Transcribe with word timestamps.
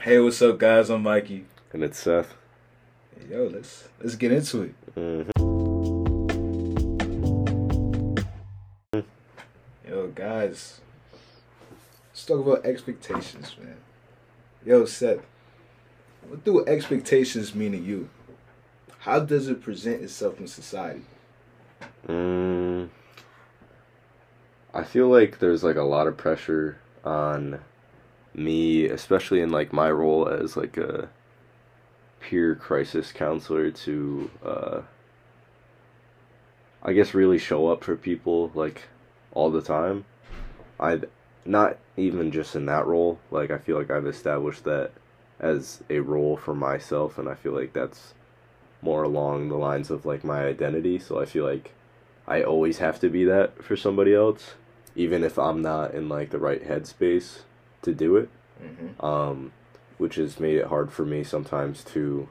Hey, 0.00 0.20
what's 0.20 0.40
up, 0.42 0.60
guys? 0.60 0.90
I'm 0.90 1.02
Mikey. 1.02 1.44
And 1.72 1.82
it's 1.82 1.98
Seth. 1.98 2.36
Yo, 3.28 3.50
let's 3.52 3.88
let's 4.00 4.14
get 4.14 4.30
into 4.30 4.62
it. 4.62 4.72
Mm-hmm. 4.94 5.30
Yo, 9.88 10.06
guys, 10.14 10.80
let's 12.10 12.24
talk 12.24 12.38
about 12.38 12.64
expectations, 12.64 13.56
man. 13.60 13.78
Yo, 14.64 14.84
Seth, 14.84 15.18
what 16.28 16.44
do 16.44 16.64
expectations 16.64 17.56
mean 17.56 17.72
to 17.72 17.78
you? 17.78 18.08
How 19.00 19.18
does 19.18 19.48
it 19.48 19.60
present 19.60 20.04
itself 20.04 20.38
in 20.38 20.46
society? 20.46 21.02
Mm, 22.06 22.88
I 24.72 24.84
feel 24.84 25.08
like 25.08 25.40
there's 25.40 25.64
like 25.64 25.76
a 25.76 25.82
lot 25.82 26.06
of 26.06 26.16
pressure 26.16 26.78
on 27.04 27.58
me, 28.34 28.86
especially 28.86 29.40
in 29.40 29.50
like 29.50 29.72
my 29.72 29.90
role 29.90 30.28
as 30.28 30.56
like 30.56 30.76
a 30.76 31.08
peer 32.20 32.54
crisis 32.54 33.12
counselor 33.12 33.70
to 33.70 34.30
uh 34.44 34.80
I 36.82 36.92
guess 36.92 37.14
really 37.14 37.38
show 37.38 37.68
up 37.68 37.84
for 37.84 37.96
people 37.96 38.50
like 38.54 38.82
all 39.32 39.50
the 39.50 39.62
time. 39.62 40.04
I 40.78 41.00
not 41.44 41.78
even 41.96 42.30
just 42.30 42.54
in 42.54 42.66
that 42.66 42.86
role, 42.86 43.18
like 43.30 43.50
I 43.50 43.58
feel 43.58 43.76
like 43.76 43.90
I've 43.90 44.06
established 44.06 44.64
that 44.64 44.92
as 45.40 45.82
a 45.88 46.00
role 46.00 46.36
for 46.36 46.54
myself 46.54 47.18
and 47.18 47.28
I 47.28 47.34
feel 47.34 47.52
like 47.52 47.72
that's 47.72 48.14
more 48.82 49.02
along 49.02 49.48
the 49.48 49.56
lines 49.56 49.90
of 49.90 50.06
like 50.06 50.22
my 50.24 50.44
identity, 50.44 50.98
so 50.98 51.20
I 51.20 51.24
feel 51.24 51.44
like 51.44 51.72
I 52.26 52.42
always 52.42 52.78
have 52.78 53.00
to 53.00 53.08
be 53.08 53.24
that 53.24 53.62
for 53.62 53.76
somebody 53.76 54.14
else 54.14 54.54
even 54.98 55.22
if 55.22 55.38
I'm 55.38 55.62
not 55.62 55.94
in 55.94 56.08
like 56.08 56.30
the 56.30 56.38
right 56.38 56.62
headspace 56.62 57.42
to 57.82 57.94
do 57.94 58.16
it 58.16 58.28
Mm-hmm. 58.62 59.04
um, 59.04 59.52
which 59.98 60.16
has 60.16 60.40
made 60.40 60.56
it 60.56 60.66
hard 60.66 60.92
for 60.92 61.04
me 61.04 61.22
sometimes 61.22 61.84
to 61.84 62.28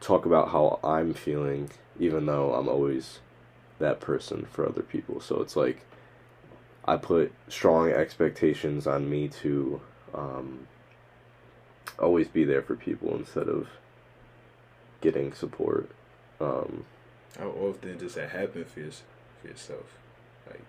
talk 0.00 0.26
about 0.26 0.50
how 0.50 0.80
I'm 0.82 1.14
feeling, 1.14 1.70
even 1.98 2.26
though 2.26 2.54
I'm 2.54 2.68
always 2.68 3.20
that 3.78 4.00
person 4.00 4.46
for 4.50 4.68
other 4.68 4.82
people. 4.82 5.20
So 5.20 5.40
it's 5.40 5.56
like 5.56 5.84
I 6.84 6.96
put 6.96 7.32
strong 7.48 7.90
expectations 7.90 8.86
on 8.86 9.08
me 9.08 9.28
to 9.28 9.80
um, 10.12 10.66
always 11.98 12.28
be 12.28 12.44
there 12.44 12.62
for 12.62 12.76
people 12.76 13.14
instead 13.16 13.48
of 13.48 13.68
getting 15.00 15.32
support. 15.32 15.90
Um, 16.40 16.84
How 17.38 17.48
often 17.48 17.98
does 17.98 18.14
that 18.14 18.30
happen 18.30 18.64
for, 18.64 18.80
your, 18.80 18.92
for 19.40 19.48
yourself? 19.48 19.98
Like, 20.48 20.62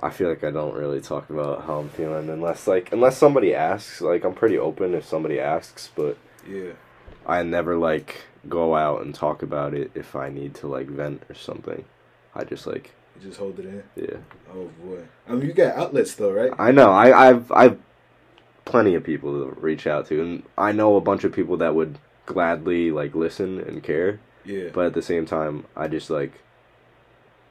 I 0.00 0.10
feel 0.10 0.28
like 0.28 0.42
I 0.44 0.50
don't 0.50 0.74
really 0.74 1.00
talk 1.00 1.30
about 1.30 1.64
how 1.64 1.78
I'm 1.78 1.88
feeling 1.90 2.28
unless 2.28 2.66
like 2.66 2.92
unless 2.92 3.16
somebody 3.16 3.54
asks. 3.54 4.00
Like 4.00 4.24
I'm 4.24 4.34
pretty 4.34 4.58
open 4.58 4.94
if 4.94 5.04
somebody 5.04 5.38
asks, 5.38 5.90
but 5.94 6.16
yeah, 6.48 6.72
I 7.26 7.42
never 7.42 7.76
like 7.76 8.22
go 8.48 8.74
out 8.74 9.02
and 9.02 9.14
talk 9.14 9.42
about 9.42 9.74
it 9.74 9.92
if 9.94 10.16
I 10.16 10.28
need 10.28 10.54
to 10.56 10.66
like 10.66 10.88
vent 10.88 11.22
or 11.28 11.34
something. 11.34 11.84
I 12.34 12.44
just 12.44 12.66
like 12.66 12.92
you 13.16 13.28
just 13.28 13.38
hold 13.38 13.58
it 13.60 13.66
in. 13.66 13.82
yeah. 13.94 14.16
Oh 14.52 14.70
boy, 14.84 15.02
I 15.28 15.32
mean, 15.32 15.46
you 15.46 15.52
got 15.52 15.76
outlets 15.76 16.14
though, 16.14 16.32
right? 16.32 16.52
I 16.58 16.72
know. 16.72 16.90
I 16.90 17.28
I've 17.28 17.52
I've 17.52 17.78
plenty 18.64 18.94
of 18.94 19.04
people 19.04 19.44
to 19.44 19.60
reach 19.60 19.86
out 19.86 20.06
to, 20.06 20.20
and 20.20 20.42
I 20.56 20.72
know 20.72 20.96
a 20.96 21.00
bunch 21.00 21.24
of 21.24 21.32
people 21.32 21.56
that 21.58 21.74
would 21.74 21.98
gladly 22.26 22.90
like 22.90 23.14
listen 23.14 23.60
and 23.60 23.82
care. 23.82 24.18
Yeah, 24.44 24.70
But 24.72 24.86
at 24.86 24.94
the 24.94 25.02
same 25.02 25.26
time, 25.26 25.66
I 25.76 25.86
just 25.86 26.10
like 26.10 26.32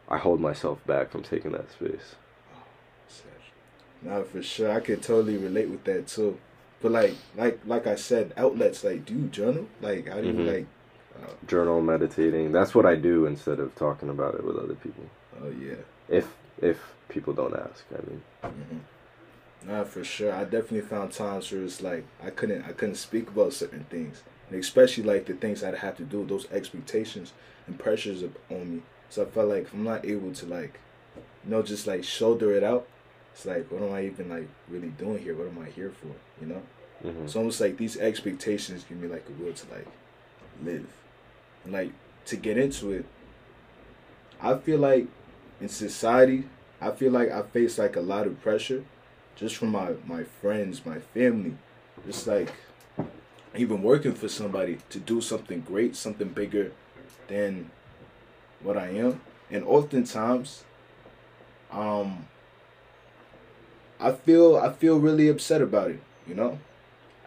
I 0.10 0.18
hold 0.18 0.42
myself 0.42 0.86
back 0.86 1.10
from 1.12 1.24
taking 1.24 1.54
that 1.54 1.72
space. 1.72 2.16
Nah, 4.02 4.24
for 4.24 4.42
sure. 4.42 4.72
I 4.72 4.80
could 4.80 5.02
totally 5.02 5.38
relate 5.38 5.70
with 5.70 5.84
that 5.86 6.08
too. 6.08 6.38
But 6.82 6.92
like, 6.92 7.14
like, 7.38 7.60
like 7.66 7.86
I 7.88 7.96
said, 7.96 8.34
outlets. 8.36 8.84
Like, 8.84 9.06
do 9.06 9.14
you 9.14 9.28
journal? 9.28 9.68
Like, 9.82 10.08
how 10.08 10.22
do 10.22 10.28
you 10.28 10.34
Mhm. 10.34 10.48
like? 10.48 10.66
Uh, 11.22 11.34
Journal, 11.48 11.82
meditating. 11.82 12.52
That's 12.52 12.74
what 12.74 12.86
I 12.86 12.96
do 12.96 13.26
instead 13.26 13.60
of 13.60 13.76
talking 13.76 14.10
about 14.10 14.36
it 14.36 14.44
with 14.44 14.58
other 14.58 14.76
people. 14.76 15.04
oh 15.42 15.50
yeah. 15.50 15.76
If 16.10 16.28
if 16.62 16.78
people 17.10 17.34
don't 17.34 17.56
ask, 17.56 17.84
I 17.94 18.02
mean. 18.10 18.22
hmm 18.44 18.80
Nah, 19.68 19.84
for 19.84 20.04
sure. 20.04 20.34
I 20.34 20.44
definitely 20.44 20.82
found 20.82 21.12
times 21.12 21.52
where 21.52 21.64
it's 21.64 21.82
like 21.82 22.04
I 22.24 22.32
couldn't, 22.32 22.64
I 22.64 22.72
couldn't 22.74 22.96
speak 22.96 23.30
about 23.30 23.54
certain 23.54 23.86
things, 23.90 24.24
and 24.50 24.60
especially 24.60 25.04
like 25.04 25.26
the 25.26 25.34
things 25.34 25.64
I'd 25.64 25.76
have 25.76 25.98
to 25.98 26.04
do, 26.04 26.26
those 26.26 26.50
expectations 26.52 27.34
and 27.68 27.78
pressures 27.78 28.24
on 28.50 28.76
me. 28.78 28.82
So 29.10 29.24
I 29.24 29.26
felt 29.26 29.50
like 29.50 29.64
if 29.64 29.74
I'm 29.74 29.84
not 29.84 30.06
able 30.06 30.34
to 30.34 30.46
like, 30.48 30.80
you 31.44 31.52
know, 31.52 31.62
just 31.62 31.86
like 31.88 32.04
shoulder 32.04 32.52
it 32.54 32.64
out. 32.64 32.88
It's 33.34 33.46
like, 33.46 33.72
what 33.72 33.82
am 33.82 33.94
I 33.94 34.06
even 34.06 34.30
like 34.30 34.48
really 34.70 34.90
doing 34.90 35.20
here? 35.20 35.36
What 35.36 35.48
am 35.48 35.60
I 35.60 35.70
here 35.70 35.92
for? 35.92 36.14
You 36.42 36.48
know. 36.54 36.62
hmm 37.02 37.24
It's 37.26 37.36
almost 37.36 37.60
like 37.62 37.78
these 37.78 37.98
expectations 37.98 38.84
give 38.88 38.98
me 39.00 39.08
like 39.08 39.26
a 39.30 39.44
will 39.44 39.54
to 39.54 39.66
like 39.74 39.88
live. 40.64 40.88
And 41.64 41.74
like 41.74 41.92
to 42.26 42.36
get 42.36 42.58
into 42.58 42.92
it, 42.92 43.06
I 44.42 44.56
feel 44.58 44.80
like 44.80 45.08
in 45.60 45.70
society, 45.70 46.46
I 46.80 46.92
feel 46.92 47.12
like 47.12 47.32
I 47.32 47.42
face 47.44 47.78
like 47.78 47.96
a 47.96 48.02
lot 48.02 48.26
of 48.28 48.42
pressure 48.42 48.84
just 49.36 49.56
from 49.56 49.70
my, 49.70 49.94
my 50.06 50.24
friends, 50.24 50.86
my 50.86 51.00
family. 51.00 51.56
Just 52.06 52.28
like 52.28 52.52
even 53.56 53.82
working 53.84 54.14
for 54.14 54.28
somebody 54.28 54.78
to 54.90 55.00
do 55.00 55.22
something 55.22 55.62
great, 55.62 55.96
something 55.96 56.30
bigger 56.30 56.72
than 57.28 57.70
what 58.62 58.78
I 58.78 58.90
am. 58.90 59.22
And 59.50 59.64
oftentimes, 59.64 60.64
um 61.72 62.26
I 64.02 64.12
feel 64.14 64.58
I 64.58 64.74
feel 64.74 65.00
really 65.00 65.30
upset 65.30 65.62
about 65.62 65.92
it, 65.92 66.02
you 66.28 66.34
know? 66.34 66.60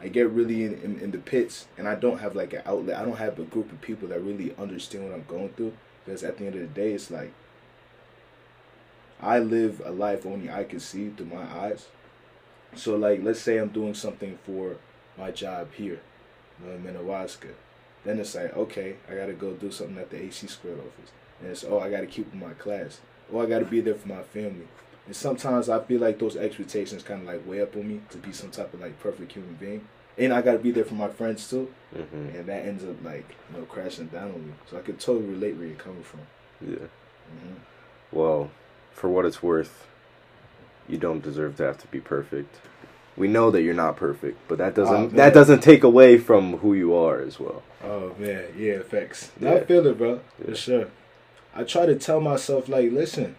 I 0.01 0.09
get 0.09 0.29
really 0.29 0.65
in, 0.65 0.75
in, 0.83 0.99
in 0.99 1.11
the 1.13 1.19
pits 1.19 1.67
and 1.79 1.89
I 1.89 1.95
don't 1.95 2.19
have 2.19 2.35
like 2.35 2.53
an 2.53 2.63
outlet. 2.67 2.99
I 2.99 3.05
don't 3.05 3.17
have 3.17 3.39
a 3.39 3.45
group 3.45 3.71
of 3.73 3.81
people 3.81 4.09
that 4.09 4.21
really 4.21 4.55
understand 4.59 5.05
what 5.05 5.15
I'm 5.15 5.25
going 5.27 5.51
through. 5.51 5.73
Because 6.05 6.23
at 6.23 6.37
the 6.37 6.47
end 6.47 6.57
of 6.57 6.61
the 6.61 6.67
day, 6.67 6.93
it's 6.93 7.11
like 7.11 7.33
I 9.21 9.39
live 9.39 9.81
a 9.85 9.93
life 9.93 10.27
only 10.27 10.51
I 10.51 10.65
can 10.65 10.81
see 10.81 11.09
through 11.09 11.27
my 11.27 11.45
eyes. 11.45 11.87
So 12.75 12.97
like 12.97 13.23
let's 13.23 13.41
say 13.41 13.59
I'm 13.59 13.69
doing 13.69 13.95
something 13.95 14.37
for 14.45 14.77
my 15.17 15.31
job 15.31 15.73
here, 15.75 16.01
you 16.61 16.67
know, 16.67 16.75
in 16.75 16.83
Minnewaska. 16.83 17.53
Then 18.05 18.19
it's 18.19 18.35
like, 18.35 18.55
okay, 18.55 18.97
I 19.11 19.15
gotta 19.15 19.33
go 19.33 19.53
do 19.53 19.71
something 19.71 19.97
at 19.97 20.11
the 20.11 20.21
AC 20.21 20.49
squared 20.49 20.81
office. 20.81 21.13
And 21.41 21.51
it's 21.51 21.65
oh 21.65 21.79
I 21.79 21.89
gotta 21.89 22.07
keep 22.07 22.35
my 22.35 22.53
class. 22.55 23.01
Or 23.33 23.45
I 23.45 23.47
gotta 23.47 23.65
be 23.65 23.81
there 23.81 23.95
for 23.95 24.09
my 24.09 24.23
family. 24.23 24.67
And 25.07 25.15
sometimes 25.15 25.69
I 25.69 25.81
feel 25.81 26.01
like 26.01 26.19
those 26.19 26.37
expectations 26.37 27.03
kind 27.03 27.21
of 27.23 27.27
like 27.27 27.47
weigh 27.47 27.61
up 27.63 27.77
on 27.77 27.87
me 27.87 28.01
to 28.11 28.19
be 28.19 28.33
some 28.33 28.51
type 28.51 28.73
of 28.73 28.81
like 28.81 28.99
perfect 29.01 29.33
human 29.33 29.55
being. 29.55 29.87
And 30.17 30.33
I 30.33 30.43
gotta 30.43 30.59
be 30.59 30.71
there 30.71 30.85
for 30.85 30.95
my 30.95 31.09
friends 31.09 31.49
too. 31.51 31.73
hmm 31.93 32.29
And 32.37 32.47
that 32.47 32.65
ends 32.67 32.85
up 32.85 32.97
like, 33.05 33.29
you 33.53 33.59
know, 33.59 33.65
crashing 33.67 34.07
down 34.07 34.33
on 34.33 34.47
me. 34.47 34.53
So 34.71 34.79
I 34.79 34.81
could 34.81 34.99
totally 35.01 35.27
relate 35.27 35.57
where 35.57 35.67
you're 35.67 35.77
coming 35.77 36.03
from. 36.05 36.21
Yeah. 36.61 36.77
hmm 37.29 37.55
Well, 38.13 38.51
for 38.93 39.11
what 39.11 39.27
it's 39.27 39.43
worth, 39.43 39.87
you 40.89 40.99
don't 40.99 41.23
deserve 41.23 41.57
to 41.57 41.65
have 41.65 41.79
to 41.79 41.87
be 41.89 42.01
perfect. 42.01 42.57
We 43.17 43.29
know 43.29 43.51
that 43.51 43.63
you're 43.63 43.75
not 43.75 43.97
perfect, 43.97 44.39
but 44.49 44.59
that 44.59 44.75
doesn't 44.75 44.97
Oh, 44.97 45.07
that 45.09 45.33
doesn't 45.35 45.63
take 45.63 45.85
away 45.85 46.19
from 46.19 46.59
who 46.59 46.75
you 46.75 46.95
are 46.95 47.21
as 47.21 47.39
well. 47.39 47.63
Oh 47.83 48.13
man, 48.19 48.45
yeah, 48.57 48.81
facts. 48.83 49.31
Yeah. 49.41 49.53
I 49.55 49.65
feel 49.65 49.87
it, 49.87 49.99
bro. 49.99 50.21
Yeah. 50.41 50.47
For 50.47 50.55
sure. 50.57 50.89
I 51.55 51.63
try 51.65 51.87
to 51.87 51.95
tell 51.95 52.21
myself 52.21 52.69
like, 52.69 52.91
listen, 52.91 53.37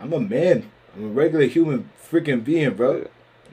I'm 0.00 0.12
a 0.12 0.20
man. 0.20 0.70
I'm 0.96 1.04
a 1.04 1.08
regular 1.08 1.46
human 1.46 1.90
freaking 2.10 2.44
being, 2.44 2.74
bro. 2.74 3.06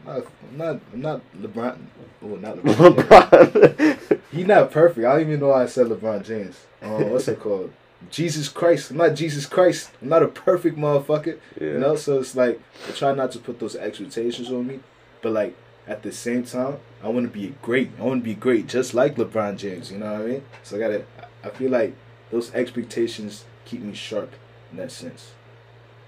I'm 0.08 0.14
not, 0.14 0.26
I'm 0.52 0.58
not, 0.58 0.82
I'm 0.94 1.02
not 1.02 1.22
LeBron. 1.42 1.78
Oh, 2.24 2.28
not 2.36 2.58
LeBron. 2.64 2.96
LeBron. 2.96 4.20
He 4.32 4.44
not 4.44 4.72
perfect. 4.72 5.06
I 5.06 5.14
don't 5.14 5.22
even 5.22 5.40
know 5.40 5.48
why 5.48 5.64
I 5.64 5.66
said 5.66 5.88
LeBron 5.88 6.24
James. 6.24 6.66
Um, 6.82 7.10
what's 7.10 7.28
it 7.28 7.40
called? 7.40 7.72
Jesus 8.12 8.50
Christ. 8.50 8.92
I'm 8.92 8.98
not 8.98 9.16
Jesus 9.16 9.46
Christ. 9.46 9.92
I'm 10.02 10.10
not 10.10 10.22
a 10.22 10.28
perfect 10.28 10.78
motherfucker. 10.78 11.40
yeah. 11.60 11.68
You 11.68 11.80
know, 11.80 11.96
so 11.96 12.20
it's 12.20 12.36
like 12.36 12.60
I 12.88 12.92
try 12.92 13.14
not 13.16 13.32
to 13.32 13.40
put 13.40 13.60
those 13.60 13.76
expectations 13.76 14.52
on 14.52 14.68
me, 14.68 14.80
but 15.22 15.32
like 15.32 15.56
at 15.88 16.04
the 16.04 16.12
same 16.12 16.44
time, 16.44 16.78
I 17.04 17.10
want 17.10 17.26
to 17.26 17.32
be 17.32 17.56
great. 17.62 17.92
I 18.00 18.04
want 18.04 18.22
to 18.22 18.26
be 18.26 18.36
great, 18.36 18.68
just 18.68 18.94
like 18.94 19.16
LeBron 19.16 19.58
James. 19.58 19.92
You 19.92 20.00
know 20.00 20.12
what 20.14 20.22
I 20.22 20.26
mean? 20.26 20.44
So 20.64 20.76
I 20.76 20.80
gotta. 20.80 21.06
I 21.44 21.50
feel 21.50 21.72
like 21.72 21.96
those 22.32 22.54
expectations 22.54 23.46
keep 23.66 23.82
me 23.82 23.94
sharp 23.94 24.34
in 24.72 24.78
that 24.78 24.92
sense. 24.92 25.32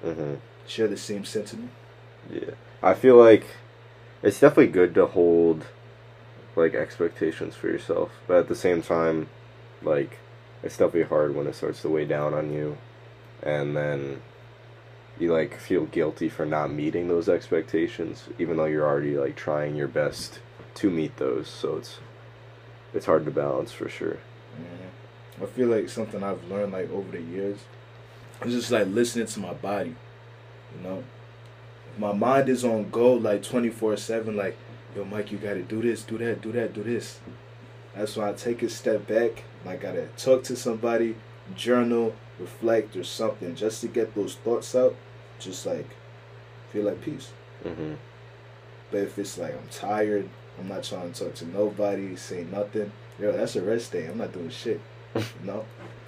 Hmm 0.04 0.36
Share 0.68 0.88
the 0.88 0.98
same 0.98 1.24
sentiment. 1.24 1.72
Yeah. 2.30 2.52
I 2.84 2.94
feel 2.94 3.16
like 3.16 3.46
it's 4.22 4.40
definitely 4.40 4.72
good 4.72 4.94
to 4.96 5.06
hold 5.06 5.66
like 6.56 6.74
expectations 6.74 7.56
for 7.56 7.68
yourself, 7.68 8.12
but 8.28 8.38
at 8.38 8.48
the 8.48 8.56
same 8.56 8.82
time, 8.82 9.30
like 9.82 10.18
it's 10.64 10.78
definitely 10.78 11.04
hard 11.04 11.36
when 11.36 11.48
it 11.48 11.56
starts 11.56 11.82
to 11.84 11.90
weigh 11.90 12.06
down 12.06 12.34
on 12.34 12.52
you, 12.52 12.78
and 13.44 13.78
then 13.78 14.22
you 15.20 15.32
like 15.32 15.60
feel 15.60 15.86
guilty 15.86 16.30
for 16.30 16.46
not 16.46 16.72
meeting 16.72 17.08
those 17.08 17.30
expectations, 17.30 18.28
even 18.38 18.58
though 18.58 18.66
you're 18.66 18.86
already 18.86 19.18
like 19.18 19.36
trying 19.36 19.76
your 19.76 19.88
best 19.88 20.40
to 20.76 20.90
meet 20.90 21.18
those. 21.18 21.48
So 21.48 21.78
it's 21.78 22.00
it's 22.94 23.06
hard 23.06 23.26
to 23.26 23.32
balance 23.32 23.72
for 23.72 23.88
sure. 23.90 24.18
I 25.42 25.46
feel 25.46 25.68
like 25.68 25.88
something 25.90 26.24
I've 26.24 26.44
learned 26.46 26.74
like 26.74 26.92
over 26.92 27.12
the 27.12 27.22
years 27.22 27.60
is 28.46 28.54
just 28.54 28.72
like 28.72 28.88
listening 28.88 29.28
to 29.28 29.40
my 29.40 29.54
body. 29.54 29.96
You 30.76 30.84
know, 30.84 31.04
my 31.98 32.14
mind 32.14 32.50
is 32.50 32.64
on 32.64 32.90
go 32.90 33.14
like 33.14 33.44
twenty 33.44 33.70
four 33.70 33.96
seven. 33.98 34.36
Like 34.36 34.58
yo, 34.96 35.06
Mike, 35.06 35.32
you 35.32 35.38
gotta 35.38 35.64
do 35.64 35.82
this, 35.82 36.04
do 36.04 36.18
that, 36.20 36.42
do 36.42 36.52
that, 36.54 36.74
do 36.74 36.84
this. 36.84 37.20
That's 37.96 38.16
why 38.16 38.30
I 38.30 38.34
take 38.34 38.62
a 38.64 38.70
step 38.70 39.08
back. 39.08 39.44
I 39.66 39.76
gotta 39.76 40.08
talk 40.18 40.44
to 40.46 40.56
somebody, 40.56 41.16
journal, 41.56 42.16
reflect, 42.40 42.96
or 42.96 43.04
something, 43.04 43.56
just 43.56 43.82
to 43.82 43.88
get 43.88 44.14
those 44.16 44.36
thoughts 44.36 44.76
out. 44.76 44.96
Just 45.40 45.66
like 45.66 45.90
feel 46.72 46.86
like 46.86 47.02
peace. 47.02 47.32
hmm 47.64 47.94
But 48.92 49.02
if 49.02 49.18
it's 49.20 49.38
like 49.38 49.54
I'm 49.54 49.68
tired, 49.70 50.30
I'm 50.60 50.68
not 50.68 50.84
trying 50.84 51.12
to 51.12 51.24
talk 51.26 51.36
to 51.36 51.48
nobody, 51.48 52.16
say 52.16 52.44
nothing. 52.52 52.92
Yo, 53.20 53.32
that's 53.32 53.56
a 53.56 53.62
rest 53.62 53.92
day. 53.92 54.06
I'm 54.08 54.18
not 54.18 54.32
doing 54.34 54.50
shit. 54.50 54.80
You 55.16 55.24
know. 55.44 55.66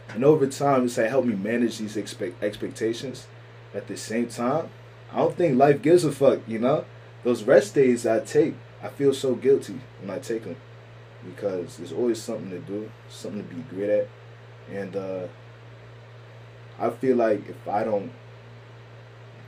And 0.09 0.23
over 0.25 0.47
time, 0.47 0.85
it's 0.85 0.97
like 0.97 1.09
help 1.09 1.25
me 1.25 1.35
manage 1.35 1.77
these 1.77 1.95
expect 1.95 2.41
expectations. 2.43 3.27
At 3.73 3.87
the 3.87 3.95
same 3.95 4.27
time, 4.27 4.69
I 5.11 5.17
don't 5.17 5.35
think 5.37 5.57
life 5.57 5.81
gives 5.81 6.03
a 6.03 6.11
fuck. 6.11 6.39
You 6.47 6.59
know, 6.59 6.85
those 7.23 7.43
rest 7.43 7.75
days 7.75 8.05
I 8.05 8.19
take, 8.19 8.55
I 8.81 8.89
feel 8.89 9.13
so 9.13 9.35
guilty 9.35 9.79
when 10.01 10.09
I 10.09 10.19
take 10.19 10.43
them 10.43 10.55
because 11.23 11.77
there's 11.77 11.91
always 11.91 12.21
something 12.21 12.49
to 12.49 12.59
do, 12.59 12.89
something 13.09 13.47
to 13.47 13.55
be 13.55 13.61
great 13.63 13.89
at, 13.89 14.07
and 14.71 14.95
uh, 14.95 15.27
I 16.79 16.89
feel 16.89 17.17
like 17.17 17.47
if 17.49 17.67
I 17.67 17.83
don't 17.83 18.11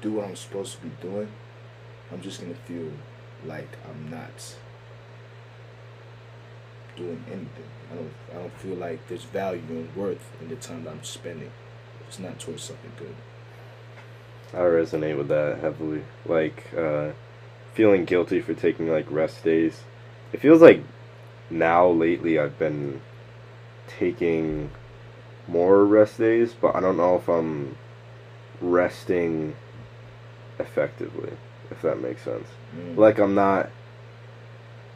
do 0.02 0.14
what 0.14 0.26
I'm 0.26 0.36
supposed 0.36 0.76
to 0.78 0.84
be 0.84 0.92
doing, 1.02 1.30
I'm 2.12 2.22
just 2.22 2.42
gonna 2.42 2.56
feel 2.56 2.92
like 3.46 3.70
I'm 3.90 4.12
not 4.12 4.56
doing 7.02 7.24
anything. 7.28 7.70
I 7.92 7.96
don't 7.96 8.14
I 8.32 8.34
don't 8.36 8.54
feel 8.54 8.76
like 8.76 9.08
there's 9.08 9.24
value 9.24 9.62
and 9.70 9.96
worth 9.96 10.32
in 10.42 10.50
the 10.50 10.56
time 10.56 10.84
that 10.84 10.92
I'm 10.92 11.04
spending. 11.04 11.52
It's 12.08 12.20
not 12.20 12.40
towards 12.40 12.64
something 12.64 12.92
good. 12.98 13.16
I 14.54 14.58
resonate 14.58 15.18
with 15.18 15.30
that 15.30 15.60
heavily. 15.60 16.04
Like, 16.26 16.74
uh, 16.78 17.12
feeling 17.74 18.06
guilty 18.06 18.42
for 18.42 18.54
taking 18.54 18.90
like 18.90 19.10
rest 19.10 19.44
days. 19.44 19.82
It 20.34 20.42
feels 20.42 20.62
like 20.62 20.84
now 21.50 21.88
lately 21.88 22.38
I've 22.38 22.60
been 22.60 23.02
taking 23.88 24.72
more 25.48 25.86
rest 25.86 26.18
days, 26.18 26.54
but 26.54 26.76
I 26.76 26.80
don't 26.80 26.98
know 26.98 27.16
if 27.16 27.28
I'm 27.28 27.78
resting 28.60 29.56
effectively, 30.60 31.34
if 31.70 31.82
that 31.82 32.02
makes 32.02 32.24
sense. 32.24 32.48
Mm. 32.76 32.98
Like, 32.98 33.20
I'm 33.20 33.36
not, 33.36 33.70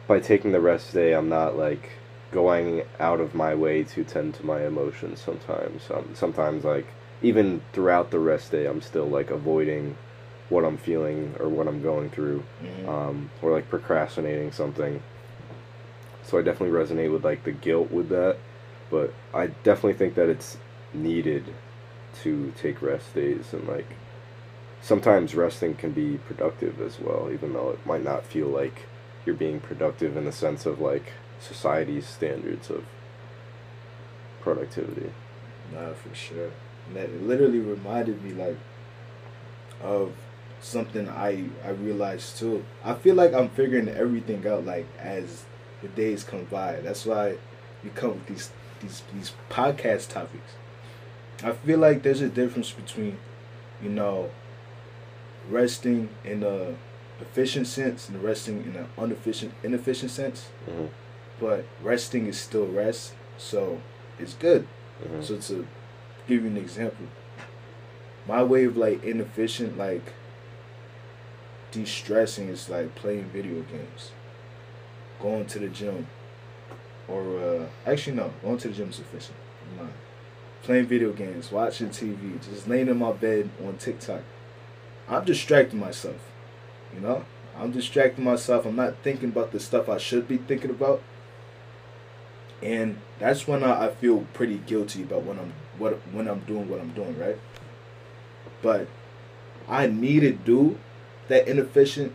by 0.06 0.20
taking 0.20 0.52
the 0.52 0.60
rest 0.60 0.92
day, 0.94 1.12
I'm 1.14 1.28
not 1.28 1.56
like 1.56 1.90
going 2.32 2.82
out 3.00 3.20
of 3.20 3.34
my 3.34 3.54
way 3.54 3.82
to 3.84 4.04
tend 4.04 4.34
to 4.34 4.46
my 4.46 4.66
emotions 4.66 5.20
sometimes. 5.20 5.90
Um, 5.90 6.10
sometimes, 6.14 6.64
like, 6.64 6.86
even 7.22 7.62
throughout 7.72 8.10
the 8.10 8.18
rest 8.18 8.52
day, 8.52 8.66
I'm 8.66 8.80
still 8.82 9.06
like 9.06 9.30
avoiding 9.30 9.96
what 10.48 10.64
I'm 10.64 10.76
feeling 10.76 11.34
or 11.40 11.48
what 11.48 11.66
I'm 11.66 11.82
going 11.82 12.10
through, 12.10 12.42
Mhm. 12.62 12.88
um, 12.88 13.30
or 13.42 13.50
like 13.50 13.68
procrastinating 13.68 14.52
something. 14.52 15.02
So 16.22 16.38
I 16.38 16.42
definitely 16.42 16.76
resonate 16.78 17.12
with 17.12 17.24
like 17.24 17.44
the 17.44 17.52
guilt 17.52 17.90
with 17.90 18.08
that, 18.10 18.36
but 18.90 19.12
I 19.34 19.48
definitely 19.64 19.94
think 19.94 20.14
that 20.14 20.28
it's 20.28 20.56
needed 20.94 21.44
to 22.22 22.52
take 22.56 22.80
rest 22.80 23.14
days 23.14 23.52
and 23.52 23.66
like 23.68 23.86
sometimes 24.80 25.34
resting 25.34 25.74
can 25.74 25.90
be 25.90 26.18
productive 26.28 26.80
as 26.80 27.00
well, 27.00 27.28
even 27.32 27.52
though 27.52 27.70
it 27.70 27.84
might 27.84 28.04
not 28.04 28.24
feel 28.24 28.46
like 28.46 28.82
you're 29.26 29.34
being 29.34 29.60
productive 29.60 30.16
in 30.16 30.24
the 30.24 30.32
sense 30.32 30.64
of 30.64 30.80
like 30.80 31.12
society's 31.40 32.06
standards 32.06 32.70
of 32.70 32.84
productivity. 34.40 35.10
Nah, 35.72 35.92
for 35.92 36.14
sure. 36.14 36.52
And 36.86 36.96
that 36.96 37.22
literally 37.22 37.58
reminded 37.58 38.22
me 38.22 38.32
like 38.32 38.56
of 39.82 40.12
something 40.60 41.08
I 41.08 41.46
I 41.64 41.70
realized 41.70 42.38
too. 42.38 42.64
I 42.84 42.94
feel 42.94 43.14
like 43.14 43.34
I'm 43.34 43.50
figuring 43.50 43.88
everything 43.88 44.46
out 44.46 44.64
like 44.64 44.86
as 44.98 45.44
the 45.82 45.88
days 45.88 46.24
come 46.24 46.44
by. 46.44 46.80
That's 46.80 47.04
why 47.04 47.36
we 47.82 47.90
come 47.90 48.10
with 48.10 48.26
these 48.26 48.50
these 48.80 49.02
these 49.12 49.32
podcast 49.50 50.10
topics. 50.10 50.54
I 51.42 51.52
feel 51.52 51.78
like 51.78 52.02
there's 52.02 52.22
a 52.22 52.28
difference 52.28 52.70
between, 52.72 53.18
you 53.82 53.90
know, 53.90 54.30
resting 55.50 56.08
in 56.24 56.42
a 56.42 56.48
uh, 56.48 56.72
efficient 57.20 57.66
sense 57.66 58.08
and 58.08 58.22
resting 58.22 58.62
in 58.64 58.76
an 58.76 58.86
inefficient 58.98 59.54
inefficient 59.62 60.10
sense. 60.10 60.48
hmm 60.66 60.86
But 61.40 61.64
resting 61.82 62.26
is 62.26 62.38
still 62.38 62.66
rest, 62.66 63.12
so 63.38 63.80
it's 64.18 64.34
good. 64.34 64.66
hmm 65.02 65.22
So 65.22 65.36
to 65.36 65.66
give 66.28 66.42
you 66.44 66.50
an 66.50 66.56
example, 66.56 67.06
my 68.26 68.42
way 68.42 68.64
of 68.64 68.76
like 68.76 69.04
inefficient, 69.04 69.76
like 69.78 70.12
de-stressing 71.72 72.48
is 72.48 72.68
like 72.68 72.94
playing 72.94 73.24
video 73.24 73.60
games, 73.62 74.12
going 75.20 75.46
to 75.46 75.58
the 75.58 75.68
gym, 75.68 76.06
or 77.08 77.38
uh, 77.38 77.66
actually 77.86 78.16
no, 78.16 78.32
going 78.42 78.58
to 78.58 78.68
the 78.68 78.74
gym 78.74 78.90
is 78.90 78.98
efficient. 78.98 79.36
I'm. 79.78 79.88
Playing 80.62 80.86
video 80.86 81.12
games, 81.12 81.52
watching 81.52 81.90
TV, 81.90 82.42
just 82.42 82.66
laying 82.66 82.88
in 82.88 82.96
my 82.98 83.12
bed 83.12 83.50
on 83.64 83.76
TikTok. 83.78 84.22
I'm 85.08 85.24
distracting 85.24 85.78
myself, 85.78 86.16
you 86.96 87.02
know. 87.02 87.24
I'm 87.56 87.70
distracting 87.70 88.24
myself. 88.24 88.66
I'm 88.66 88.76
not 88.76 88.96
thinking 89.02 89.28
about 89.30 89.52
the 89.52 89.60
stuff 89.60 89.88
I 89.88 89.98
should 89.98 90.26
be 90.26 90.36
thinking 90.36 90.70
about 90.70 91.00
and 92.62 92.98
that's 93.18 93.46
when 93.46 93.62
I, 93.62 93.86
I 93.86 93.90
feel 93.90 94.26
pretty 94.32 94.58
guilty 94.58 95.02
about 95.02 95.24
when 95.24 95.38
I'm 95.38 95.52
what 95.78 95.94
when 96.12 96.28
I'm 96.28 96.40
doing 96.40 96.68
what 96.68 96.80
I'm 96.80 96.90
doing, 96.90 97.18
right? 97.18 97.38
But 98.62 98.88
I 99.68 99.86
need 99.86 100.20
to 100.20 100.32
do 100.32 100.78
that 101.28 101.48
inefficient 101.48 102.14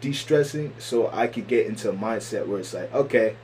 de-stressing 0.00 0.72
so 0.78 1.10
I 1.12 1.26
could 1.26 1.46
get 1.46 1.66
into 1.66 1.90
a 1.90 1.92
mindset 1.92 2.46
where 2.46 2.60
it's 2.60 2.72
like, 2.72 2.92
okay, 2.94 3.36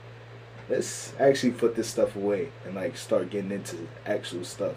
let's 0.69 1.13
actually 1.19 1.51
put 1.51 1.75
this 1.75 1.87
stuff 1.87 2.15
away 2.15 2.49
and 2.65 2.73
like 2.73 2.97
start 2.97 3.29
getting 3.29 3.51
into 3.51 3.87
actual 4.05 4.43
stuff. 4.43 4.73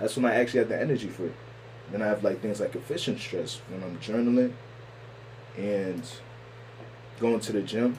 That's 0.00 0.16
when 0.16 0.24
I 0.24 0.34
actually 0.34 0.60
have 0.60 0.70
the 0.70 0.80
energy 0.80 1.08
for 1.08 1.26
it. 1.26 1.34
Then 1.92 2.02
I 2.02 2.06
have 2.06 2.24
like 2.24 2.40
things 2.40 2.60
like 2.60 2.74
efficient 2.74 3.20
stress 3.20 3.60
when 3.68 3.84
I'm 3.84 3.98
journaling 3.98 4.54
and 5.56 6.02
going 7.20 7.40
to 7.40 7.52
the 7.52 7.62
gym 7.62 7.98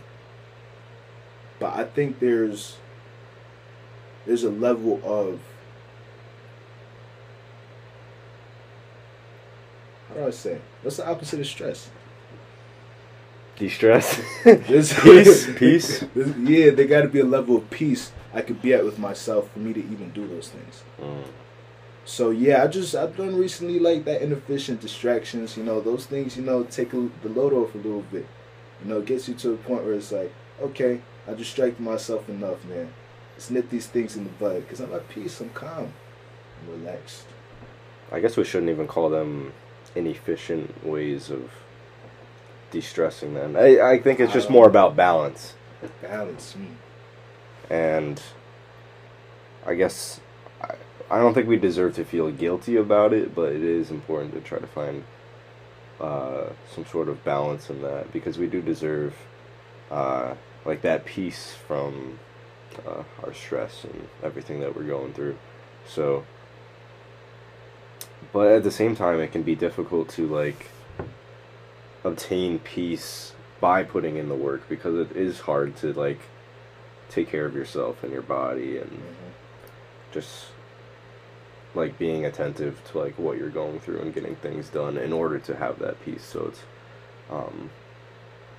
but 1.59 1.73
I 1.73 1.83
think 1.85 2.19
there's 2.19 2.77
there's 4.25 4.43
a 4.43 4.49
level 4.49 4.99
of 5.03 5.39
how 10.09 10.15
do 10.15 10.27
I 10.27 10.29
say? 10.31 10.59
What's 10.81 10.97
the 10.97 11.07
opposite 11.07 11.39
of 11.39 11.47
stress? 11.47 11.89
De-stress. 13.57 14.21
There's- 14.43 14.93
peace. 15.01 15.47
Peace. 15.55 15.99
There's- 16.15 16.37
yeah, 16.39 16.71
there 16.71 16.85
got 16.87 17.01
to 17.03 17.07
be 17.07 17.21
a 17.21 17.25
level 17.25 17.55
of 17.55 17.69
peace 17.69 18.11
I 18.33 18.41
could 18.41 18.61
be 18.61 18.73
at 18.73 18.83
with 18.83 18.99
myself 18.99 19.49
for 19.51 19.59
me 19.59 19.71
to 19.73 19.79
even 19.79 20.09
do 20.11 20.27
those 20.27 20.49
things. 20.49 20.83
Mm. 21.01 21.23
So 22.05 22.29
yeah, 22.29 22.63
I 22.63 22.67
just 22.67 22.95
I've 22.95 23.17
done 23.17 23.35
recently 23.35 23.79
like 23.79 24.05
that 24.05 24.21
inefficient 24.21 24.79
distractions. 24.79 25.57
You 25.57 25.63
know, 25.63 25.81
those 25.81 26.05
things. 26.05 26.37
You 26.37 26.43
know, 26.43 26.63
take 26.63 26.93
a, 26.93 27.09
the 27.23 27.29
load 27.29 27.51
off 27.53 27.73
a 27.73 27.77
little 27.77 28.03
bit. 28.03 28.27
You 28.83 28.89
know, 28.89 28.99
it 28.99 29.05
gets 29.05 29.27
you 29.27 29.33
to 29.35 29.53
a 29.53 29.57
point 29.57 29.83
where 29.83 29.93
it's 29.93 30.11
like, 30.11 30.31
okay, 30.61 31.01
I 31.27 31.33
distracted 31.33 31.81
myself 31.81 32.29
enough, 32.29 32.63
man. 32.65 32.93
Let's 33.33 33.49
nip 33.49 33.69
these 33.69 33.87
things 33.87 34.15
in 34.15 34.23
the 34.23 34.29
bud 34.31 34.61
because 34.61 34.79
I'm 34.79 34.93
at 34.93 35.09
peace. 35.09 35.41
I'm 35.41 35.49
calm. 35.49 35.91
I'm 36.61 36.81
relaxed. 36.81 37.23
I 38.11 38.19
guess 38.19 38.37
we 38.37 38.43
shouldn't 38.43 38.69
even 38.69 38.87
call 38.87 39.09
them 39.09 39.53
inefficient 39.95 40.85
ways 40.85 41.29
of 41.29 41.51
de-stressing 42.71 43.33
them. 43.33 43.55
I, 43.55 43.79
I 43.81 43.99
think 43.99 44.19
it's 44.19 44.33
just 44.33 44.49
more 44.49 44.67
about 44.67 44.95
balance. 44.95 45.53
Balance. 46.01 46.55
Mm. 46.57 47.71
and 47.71 48.21
I 49.65 49.75
guess 49.75 50.19
I, 51.09 51.19
don't 51.19 51.33
think 51.33 51.47
we 51.47 51.57
deserve 51.57 51.95
to 51.95 52.05
feel 52.05 52.31
guilty 52.31 52.75
about 52.77 53.13
it, 53.13 53.35
but 53.35 53.51
it 53.53 53.63
is 53.63 53.91
important 53.91 54.33
to 54.33 54.41
try 54.41 54.59
to 54.59 54.67
find 54.67 55.03
uh, 55.99 56.47
some 56.73 56.85
sort 56.85 57.09
of 57.09 57.23
balance 57.23 57.69
in 57.69 57.81
that 57.81 58.11
because 58.11 58.37
we 58.37 58.47
do 58.47 58.61
deserve 58.61 59.15
uh, 59.91 60.33
like 60.65 60.81
that 60.81 61.05
peace 61.05 61.53
from 61.67 62.19
uh, 62.85 63.03
our 63.23 63.33
stress 63.33 63.83
and 63.83 64.07
everything 64.23 64.59
that 64.59 64.75
we're 64.75 64.83
going 64.83 65.13
through. 65.13 65.37
So, 65.87 66.25
but 68.33 68.47
at 68.47 68.63
the 68.63 68.71
same 68.71 68.95
time, 68.95 69.19
it 69.19 69.31
can 69.31 69.43
be 69.43 69.55
difficult 69.55 70.09
to 70.09 70.27
like 70.27 70.67
obtain 72.03 72.59
peace 72.59 73.33
by 73.61 73.83
putting 73.83 74.17
in 74.17 74.29
the 74.29 74.35
work 74.35 74.67
because 74.67 74.95
it 75.09 75.15
is 75.15 75.41
hard 75.41 75.75
to 75.77 75.93
like 75.93 76.19
take 77.09 77.29
care 77.29 77.45
of 77.45 77.55
yourself 77.55 78.03
and 78.03 78.11
your 78.11 78.21
body 78.21 78.77
and 78.77 78.91
Mhm. 78.91 80.11
just 80.11 80.47
like 81.75 81.97
being 81.97 82.25
attentive 82.25 82.81
to 82.91 82.97
like 82.99 83.17
what 83.19 83.37
you're 83.37 83.49
going 83.49 83.79
through 83.79 83.99
and 83.99 84.13
getting 84.13 84.35
things 84.37 84.69
done 84.69 84.97
in 84.97 85.11
order 85.13 85.37
to 85.39 85.55
have 85.55 85.77
that 85.79 86.03
peace 86.05 86.23
so 86.23 86.45
it's 86.45 86.61
um 87.29 87.69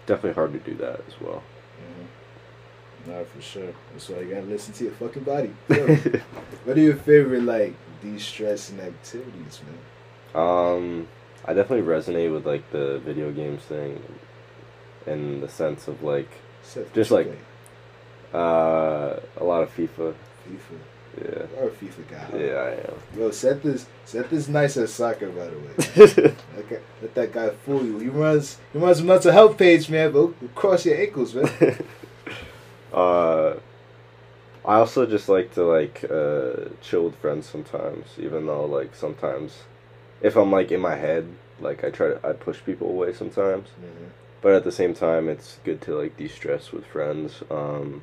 definitely 0.06 0.34
hard 0.34 0.52
to 0.52 0.58
do 0.58 0.74
that 0.76 1.00
as 1.08 1.20
well 1.20 1.42
Mhm. 1.80 2.06
Nah, 3.08 3.22
for 3.24 3.40
sure. 3.40 3.72
That's 3.92 4.08
why 4.08 4.20
you 4.20 4.34
gotta 4.34 4.46
listen 4.46 4.72
to 4.74 4.84
your 4.84 4.92
fucking 4.94 5.22
body. 5.22 5.52
What 6.64 6.76
are 6.76 6.80
your 6.80 6.96
favorite 6.96 7.42
like 7.44 7.74
de-stressing 8.02 8.80
activities, 8.80 9.60
man? 9.64 9.78
um 10.44 11.08
i 11.44 11.54
definitely 11.54 11.86
resonate 11.86 12.32
with 12.32 12.44
like 12.46 12.68
the 12.72 12.98
video 12.98 13.30
games 13.32 13.62
thing 13.62 14.02
in 15.06 15.40
the 15.40 15.48
sense 15.48 15.86
of 15.88 16.02
like 16.02 16.28
Seth, 16.62 16.92
Just 16.92 17.10
like- 17.12 17.30
uh, 18.34 19.20
a 19.36 19.44
lot 19.44 19.62
of 19.62 19.70
FIFA. 19.76 20.14
FIFA. 20.44 20.76
Yeah. 21.18 21.46
You're 21.56 21.68
a 21.68 21.70
FIFA 21.70 22.08
guy. 22.10 22.38
Yeah, 22.38 22.54
I 22.54 22.70
am. 22.90 22.94
Yo, 23.18 23.30
Seth 23.30 23.64
is 23.64 23.86
Seth 24.04 24.32
is 24.32 24.48
nice 24.48 24.76
at 24.76 24.88
soccer, 24.88 25.28
by 25.30 25.46
the 25.46 25.58
way. 25.58 26.34
Let, 26.56 26.68
that- 26.68 26.82
let 27.02 27.14
that 27.14 27.32
guy 27.32 27.50
fool 27.50 27.84
you. 27.84 27.98
He 27.98 28.08
runs 28.08 28.58
he 28.72 28.78
runs 28.78 29.00
a 29.00 29.04
mental 29.04 29.32
health 29.32 29.56
page, 29.56 29.88
man. 29.88 30.12
But 30.12 30.32
cross 30.54 30.84
your 30.86 30.96
ankles, 30.98 31.34
man. 31.34 31.48
uh, 32.92 33.54
I 34.64 34.74
also 34.76 35.06
just 35.06 35.28
like 35.28 35.54
to 35.54 35.64
like 35.64 36.04
uh, 36.10 36.68
chill 36.82 37.04
with 37.04 37.16
friends 37.16 37.48
sometimes, 37.48 38.06
even 38.18 38.46
though 38.46 38.64
like 38.66 38.94
sometimes, 38.94 39.58
if 40.20 40.36
I'm 40.36 40.50
like 40.50 40.70
in 40.72 40.80
my 40.80 40.96
head, 40.96 41.28
like 41.60 41.84
I 41.84 41.90
try 41.90 42.08
to 42.08 42.20
I 42.28 42.32
push 42.32 42.58
people 42.64 42.88
away 42.88 43.12
sometimes. 43.12 43.68
Mhm. 43.80 44.10
But 44.42 44.52
at 44.54 44.64
the 44.64 44.72
same 44.72 44.92
time, 44.94 45.28
it's 45.28 45.58
good 45.64 45.80
to 45.82 45.96
like 45.96 46.16
de-stress 46.16 46.70
with 46.72 46.84
friends. 46.86 47.42
Um, 47.50 48.02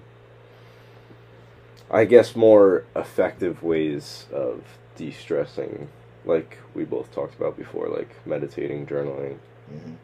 I 1.93 2.05
guess 2.05 2.35
more 2.35 2.83
effective 2.95 3.61
ways 3.63 4.25
of 4.33 4.63
de-stressing, 4.95 5.87
like 6.25 6.57
we 6.73 6.83
both 6.85 7.11
talked 7.13 7.35
about 7.35 7.55
before, 7.55 7.87
like 7.87 8.09
meditating, 8.25 8.87
journaling, 8.87 9.37
Mhm. 9.71 9.95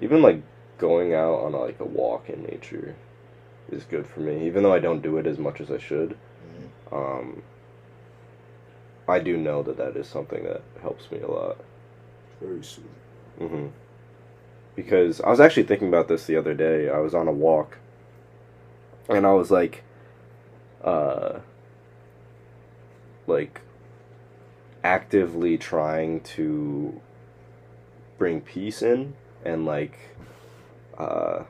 even 0.00 0.22
like 0.22 0.40
going 0.78 1.14
out 1.14 1.34
on 1.40 1.52
like 1.52 1.78
a 1.78 1.84
walk 1.84 2.28
in 2.28 2.42
nature 2.44 2.96
is 3.70 3.84
good 3.84 4.06
for 4.06 4.20
me 4.20 4.44
even 4.46 4.62
though 4.62 4.72
i 4.74 4.78
don't 4.80 5.00
do 5.02 5.16
it 5.18 5.26
as 5.26 5.38
much 5.38 5.60
as 5.60 5.70
i 5.70 5.78
should 5.78 6.16
Mhm. 6.90 6.92
um 6.96 7.42
i 9.08 9.18
do 9.20 9.36
know 9.36 9.62
that 9.62 9.76
that 9.76 9.96
is 9.96 10.06
something 10.08 10.42
that 10.44 10.60
helps 10.82 11.10
me 11.10 11.20
a 11.20 11.26
lot 11.30 11.56
Very 12.40 12.62
sweet. 12.62 12.86
hmm 13.38 13.66
because 14.74 15.20
i 15.20 15.30
was 15.30 15.40
actually 15.40 15.62
thinking 15.62 15.88
about 15.88 16.08
this 16.08 16.26
the 16.26 16.36
other 16.36 16.54
day 16.54 16.88
i 16.90 16.98
was 16.98 17.14
on 17.14 17.28
a 17.28 17.32
walk 17.32 17.78
and 19.08 19.24
i 19.26 19.32
was 19.32 19.50
like 19.50 19.82
uh 20.84 21.40
like 23.26 23.60
actively 24.82 25.56
trying 25.56 26.20
to 26.20 27.00
bring 28.18 28.40
peace 28.40 28.82
in 28.82 29.14
and 29.44 29.64
like 29.64 29.98
uh 30.98 31.42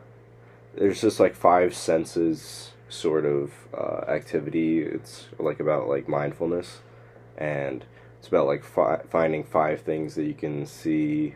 there's 0.77 1.01
just 1.01 1.21
like 1.21 1.35
five 1.35 1.75
senses 1.75 2.73
sort 2.89 3.25
of 3.25 3.53
uh, 3.77 4.05
activity. 4.09 4.81
It's 4.81 5.27
like 5.39 5.61
about 5.61 5.89
like 5.89 6.09
mindfulness. 6.09 6.81
And 7.37 7.85
it's 8.19 8.29
about 8.29 8.47
like 8.47 8.65
fi- 8.65 9.03
finding 9.11 9.45
five 9.45 9.83
things 9.83 10.15
that 10.15 10.25
you 10.25 10.35
can 10.35 10.67
see 10.67 11.35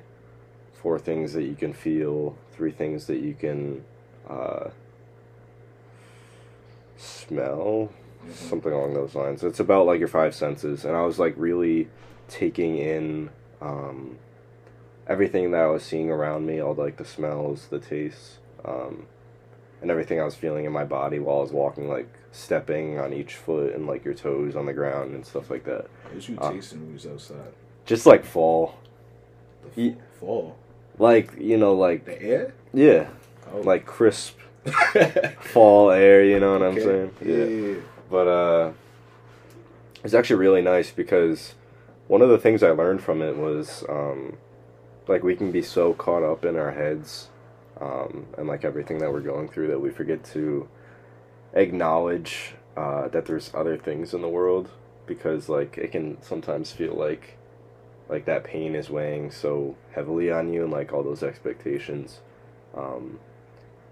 four 0.72 0.98
things 0.98 1.32
that 1.32 1.42
you 1.42 1.54
can 1.54 1.72
feel 1.72 2.36
three 2.52 2.72
things 2.72 3.06
that 3.06 3.18
you 3.18 3.34
can 3.34 3.84
uh, 4.28 4.70
smell 6.98 7.90
Mhm. 8.26 8.32
something 8.32 8.72
along 8.72 8.94
those 8.94 9.14
lines 9.14 9.44
it's 9.44 9.60
about 9.60 9.86
like 9.86 9.98
your 10.00 10.08
five 10.08 10.34
senses 10.34 10.84
and 10.84 10.96
i 10.96 11.02
was 11.02 11.18
like 11.20 11.34
really 11.36 11.88
taking 12.28 12.76
in 12.76 13.30
um, 13.60 14.18
everything 15.06 15.52
that 15.52 15.60
i 15.62 15.66
was 15.66 15.82
seeing 15.84 16.10
around 16.10 16.44
me 16.46 16.60
all 16.60 16.74
like 16.74 16.96
the 16.96 17.04
smells 17.04 17.68
the 17.68 17.78
tastes 17.78 18.38
um, 18.64 19.06
and 19.80 19.90
everything 19.90 20.20
i 20.20 20.24
was 20.24 20.34
feeling 20.34 20.64
in 20.64 20.72
my 20.72 20.84
body 20.84 21.18
while 21.20 21.38
i 21.38 21.40
was 21.40 21.52
walking 21.52 21.88
like 21.88 22.08
stepping 22.32 22.98
on 22.98 23.12
each 23.12 23.34
foot 23.36 23.72
and 23.74 23.86
like 23.86 24.04
your 24.04 24.14
toes 24.14 24.56
on 24.56 24.66
the 24.66 24.72
ground 24.72 25.14
and 25.14 25.24
stuff 25.24 25.48
like 25.50 25.64
that 25.64 25.86
What 26.12 26.28
you 26.28 26.36
Uh, 26.38 26.50
tasting 26.52 26.80
when 26.84 26.98
you 26.98 27.10
outside? 27.12 27.52
just 27.86 28.04
like 28.04 28.24
fall 28.24 28.74
The 29.74 29.80
Ye- 29.82 29.96
fall. 30.20 30.56
like 30.98 31.30
you 31.38 31.56
know 31.56 31.74
like 31.74 32.04
The 32.04 32.20
air? 32.20 32.52
yeah 32.74 33.06
Oh. 33.54 33.60
like 33.60 33.86
crisp 33.86 34.36
fall 35.40 35.90
air 35.90 36.24
you 36.24 36.38
know 36.40 36.52
what 36.52 36.62
i'm 36.62 36.80
saying 36.80 37.10
Yeah. 37.24 37.44
yeah. 37.44 37.74
But 38.10 38.26
uh, 38.28 38.72
it's 40.02 40.14
actually 40.14 40.36
really 40.36 40.62
nice 40.62 40.90
because 40.90 41.54
one 42.06 42.22
of 42.22 42.30
the 42.30 42.38
things 42.38 42.62
I 42.62 42.70
learned 42.70 43.02
from 43.02 43.20
it 43.20 43.36
was 43.36 43.84
um, 43.86 44.38
like 45.06 45.22
we 45.22 45.36
can 45.36 45.52
be 45.52 45.60
so 45.60 45.92
caught 45.92 46.22
up 46.22 46.44
in 46.46 46.56
our 46.56 46.70
heads 46.72 47.28
um, 47.80 48.26
and 48.38 48.48
like 48.48 48.64
everything 48.64 48.98
that 49.00 49.12
we're 49.12 49.20
going 49.20 49.48
through 49.48 49.66
that 49.68 49.80
we 49.80 49.90
forget 49.90 50.24
to 50.32 50.68
acknowledge 51.52 52.54
uh, 52.76 53.08
that 53.08 53.26
there's 53.26 53.50
other 53.54 53.76
things 53.76 54.14
in 54.14 54.22
the 54.22 54.28
world 54.28 54.70
because 55.06 55.48
like 55.50 55.76
it 55.76 55.92
can 55.92 56.16
sometimes 56.22 56.72
feel 56.72 56.94
like 56.94 57.36
like 58.08 58.24
that 58.24 58.42
pain 58.44 58.74
is 58.74 58.88
weighing 58.88 59.30
so 59.30 59.76
heavily 59.92 60.30
on 60.30 60.50
you 60.52 60.62
and 60.64 60.72
like 60.72 60.92
all 60.94 61.02
those 61.02 61.22
expectations 61.22 62.20
um, 62.74 63.18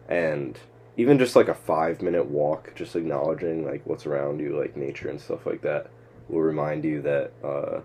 and 0.09 0.59
even 0.97 1.19
just 1.19 1.37
like 1.37 1.49
a 1.49 1.55
five 1.55 2.03
minute 2.03 2.27
walk, 2.27 2.73
just 2.75 2.97
acknowledging 2.97 3.65
like 3.67 3.83
what's 3.85 4.07
around 4.07 4.41
you, 4.41 4.59
like 4.59 4.77
nature 4.77 5.09
and 5.09 5.21
stuff 5.21 5.47
like 5.47 5.63
that, 5.63 5.91
will 6.29 6.41
remind 6.41 6.85
you 6.85 7.03
that 7.03 7.33
uh, 7.45 7.81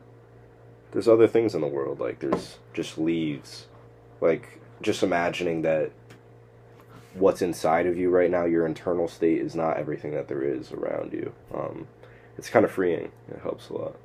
there's 0.92 1.08
other 1.08 1.28
things 1.28 1.54
in 1.56 1.62
the 1.62 1.68
world. 1.68 2.00
Like 2.00 2.20
there's 2.20 2.58
just 2.74 2.98
leaves. 2.98 3.68
Like 4.22 4.60
just 4.82 5.04
imagining 5.04 5.62
that 5.63 5.92
what's 7.13 7.42
inside 7.42 7.86
of 7.86 7.98
you 7.98 8.10
right 8.10 8.32
now, 8.32 8.46
your 8.46 8.66
internal 8.66 9.08
state 9.08 9.42
is 9.42 9.56
not 9.56 9.78
everything 9.78 10.12
that 10.12 10.28
there 10.28 10.44
is 10.44 10.72
around 10.72 11.12
you. 11.12 11.34
Um, 11.54 11.88
it's 12.38 12.50
kind 12.50 12.63
of 12.63 12.72
freeing. 12.72 13.12
It 13.30 13.42
helps 13.42 13.70
a 13.70 13.74
lot. 13.74 13.96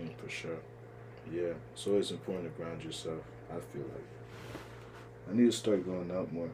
Mm, 0.00 0.16
for 0.16 0.28
sure. 0.30 0.58
Yeah. 1.32 1.52
It's 1.72 1.86
always 1.86 2.10
important 2.10 2.44
to 2.44 2.62
ground 2.62 2.82
yourself. 2.82 3.20
I 3.50 3.60
feel 3.72 3.82
like. 3.82 4.04
I 5.30 5.34
need 5.34 5.46
to 5.46 5.52
start 5.52 5.84
going 5.84 6.10
out 6.10 6.32
more. 6.32 6.50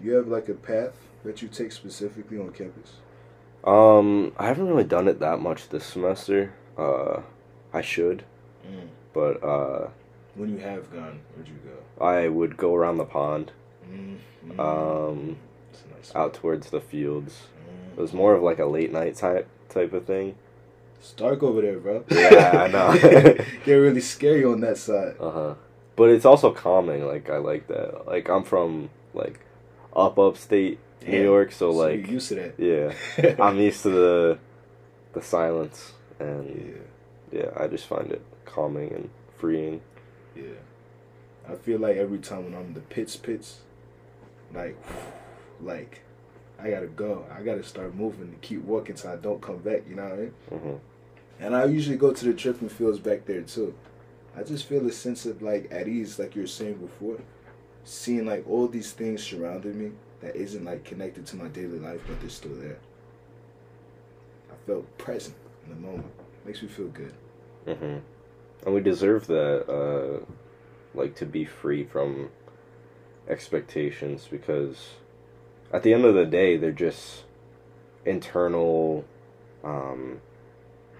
Do 0.00 0.06
you 0.08 0.14
have 0.14 0.28
like 0.28 0.48
a 0.48 0.54
path 0.54 0.96
that 1.24 1.42
you 1.42 1.48
take 1.48 1.72
specifically 1.72 2.38
on 2.38 2.50
campus? 2.52 2.94
Um, 3.64 4.32
I 4.38 4.46
haven't 4.46 4.68
really 4.68 4.84
done 4.84 5.08
it 5.08 5.20
that 5.20 5.40
much 5.40 5.68
this 5.70 5.84
semester. 5.84 6.52
Uh, 6.76 7.20
I 7.72 7.80
should, 7.80 8.24
Mm. 8.66 8.88
but 9.12 9.42
uh, 9.44 9.88
When 10.34 10.50
you 10.50 10.58
have 10.58 10.90
gone, 10.92 11.20
where'd 11.34 11.48
you 11.48 11.54
go? 11.64 12.04
I 12.04 12.28
would 12.28 12.56
go 12.56 12.74
around 12.74 12.96
the 12.98 13.04
pond. 13.04 13.52
Mm. 13.90 14.16
mm. 14.48 14.58
Um, 14.58 15.36
nice 15.94 16.14
out 16.14 16.34
towards 16.34 16.70
the 16.70 16.80
fields. 16.80 17.48
Mm. 17.68 17.98
It 17.98 18.00
was 18.00 18.12
more 18.12 18.34
of 18.34 18.42
like 18.42 18.58
a 18.58 18.66
late 18.66 18.92
night 18.92 19.16
type 19.16 19.48
type 19.68 19.92
of 19.92 20.04
thing. 20.06 20.34
It's 20.98 21.12
dark 21.12 21.42
over 21.42 21.60
there, 21.60 21.78
bro. 21.78 22.04
Yeah, 22.10 22.64
I 22.64 22.68
know. 22.68 22.92
Get 23.64 23.74
really 23.74 24.00
scary 24.00 24.44
on 24.44 24.60
that 24.60 24.76
side. 24.78 25.14
Uh 25.20 25.30
huh. 25.30 25.54
But 25.96 26.10
it's 26.10 26.24
also 26.24 26.50
calming. 26.52 27.06
Like 27.06 27.28
I 27.30 27.38
like 27.38 27.68
that. 27.68 28.06
Like 28.06 28.28
I'm 28.28 28.42
from 28.44 28.90
like 29.14 29.40
up 29.96 30.18
upstate 30.18 30.78
New 31.06 31.22
York, 31.22 31.52
so 31.52 31.70
So 31.70 31.76
like 31.76 32.00
you're 32.00 32.10
used 32.14 32.28
to 32.30 32.34
that. 32.36 32.54
yeah, 32.58 33.34
I'm 33.44 33.58
used 33.58 33.82
to 33.82 33.90
the 33.90 34.38
the 35.12 35.22
silence, 35.22 35.92
and 36.18 36.80
yeah, 37.32 37.50
I 37.56 37.66
just 37.68 37.86
find 37.86 38.10
it 38.10 38.22
calming 38.44 38.92
and 38.92 39.10
freeing. 39.38 39.80
yeah. 40.36 40.44
I 41.48 41.56
feel 41.56 41.78
like 41.78 41.96
every 41.98 42.18
time 42.18 42.44
when 42.44 42.54
I'm 42.54 42.68
in 42.68 42.74
the 42.74 42.80
pits, 42.80 43.16
pits, 43.16 43.58
like, 44.54 44.76
like, 45.60 46.00
I 46.58 46.70
gotta 46.70 46.86
go. 46.86 47.26
I 47.36 47.42
gotta 47.42 47.62
start 47.62 47.94
moving 47.94 48.30
to 48.30 48.36
keep 48.38 48.62
walking 48.64 48.96
so 48.96 49.12
I 49.12 49.16
don't 49.16 49.42
come 49.42 49.58
back. 49.58 49.82
You 49.86 49.96
know 49.96 50.04
what 50.04 50.12
I 50.12 50.16
mean? 50.16 50.32
hmm 50.50 50.76
And 51.44 51.54
I 51.54 51.66
usually 51.66 51.98
go 51.98 52.12
to 52.14 52.24
the 52.24 52.32
tripping 52.32 52.70
fields 52.70 52.98
back 52.98 53.26
there 53.26 53.42
too. 53.42 53.74
I 54.34 54.42
just 54.42 54.64
feel 54.66 54.86
a 54.86 54.92
sense 54.92 55.26
of 55.26 55.42
like 55.42 55.68
at 55.70 55.86
ease, 55.86 56.18
like 56.18 56.34
you 56.34 56.42
were 56.42 56.48
saying 56.48 56.74
before, 56.78 57.18
seeing 57.84 58.26
like 58.26 58.48
all 58.48 58.66
these 58.66 58.92
things 58.92 59.22
surrounding 59.22 59.78
me 59.78 59.92
that 60.20 60.34
isn't 60.34 60.64
like 60.64 60.84
connected 60.84 61.26
to 61.26 61.36
my 61.36 61.48
daily 61.48 61.78
life, 61.78 62.00
but 62.06 62.20
they're 62.20 62.30
still 62.30 62.54
there. 62.54 62.78
I 64.50 64.54
felt 64.66 64.98
present 64.98 65.36
in 65.64 65.70
the 65.74 65.80
moment. 65.80 66.10
Makes 66.44 66.62
me 66.62 66.68
feel 66.68 66.88
good. 66.88 67.14
hmm 67.66 67.98
And 68.64 68.74
we 68.74 68.80
deserve 68.80 69.26
that, 69.28 69.68
uh, 69.70 70.24
like 70.94 71.14
to 71.16 71.26
be 71.26 71.44
free 71.44 71.84
from 71.84 72.30
expectations 73.28 74.28
because 74.30 74.90
at 75.72 75.82
the 75.82 75.92
end 75.92 76.04
of 76.04 76.14
the 76.14 76.26
day, 76.26 76.56
they're 76.56 76.70
just 76.70 77.24
internal, 78.04 79.04
um, 79.62 80.20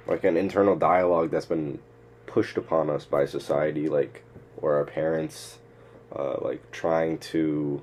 like 0.06 0.24
an 0.24 0.36
internal 0.36 0.76
dialogue 0.76 1.30
that's 1.30 1.46
been 1.46 1.78
pushed 2.26 2.56
upon 2.56 2.90
us 2.90 3.04
by 3.04 3.24
society, 3.24 3.88
like 3.88 4.24
or 4.56 4.74
our 4.74 4.84
parents, 4.84 5.58
uh, 6.14 6.36
like 6.40 6.70
trying 6.72 7.18
to 7.18 7.82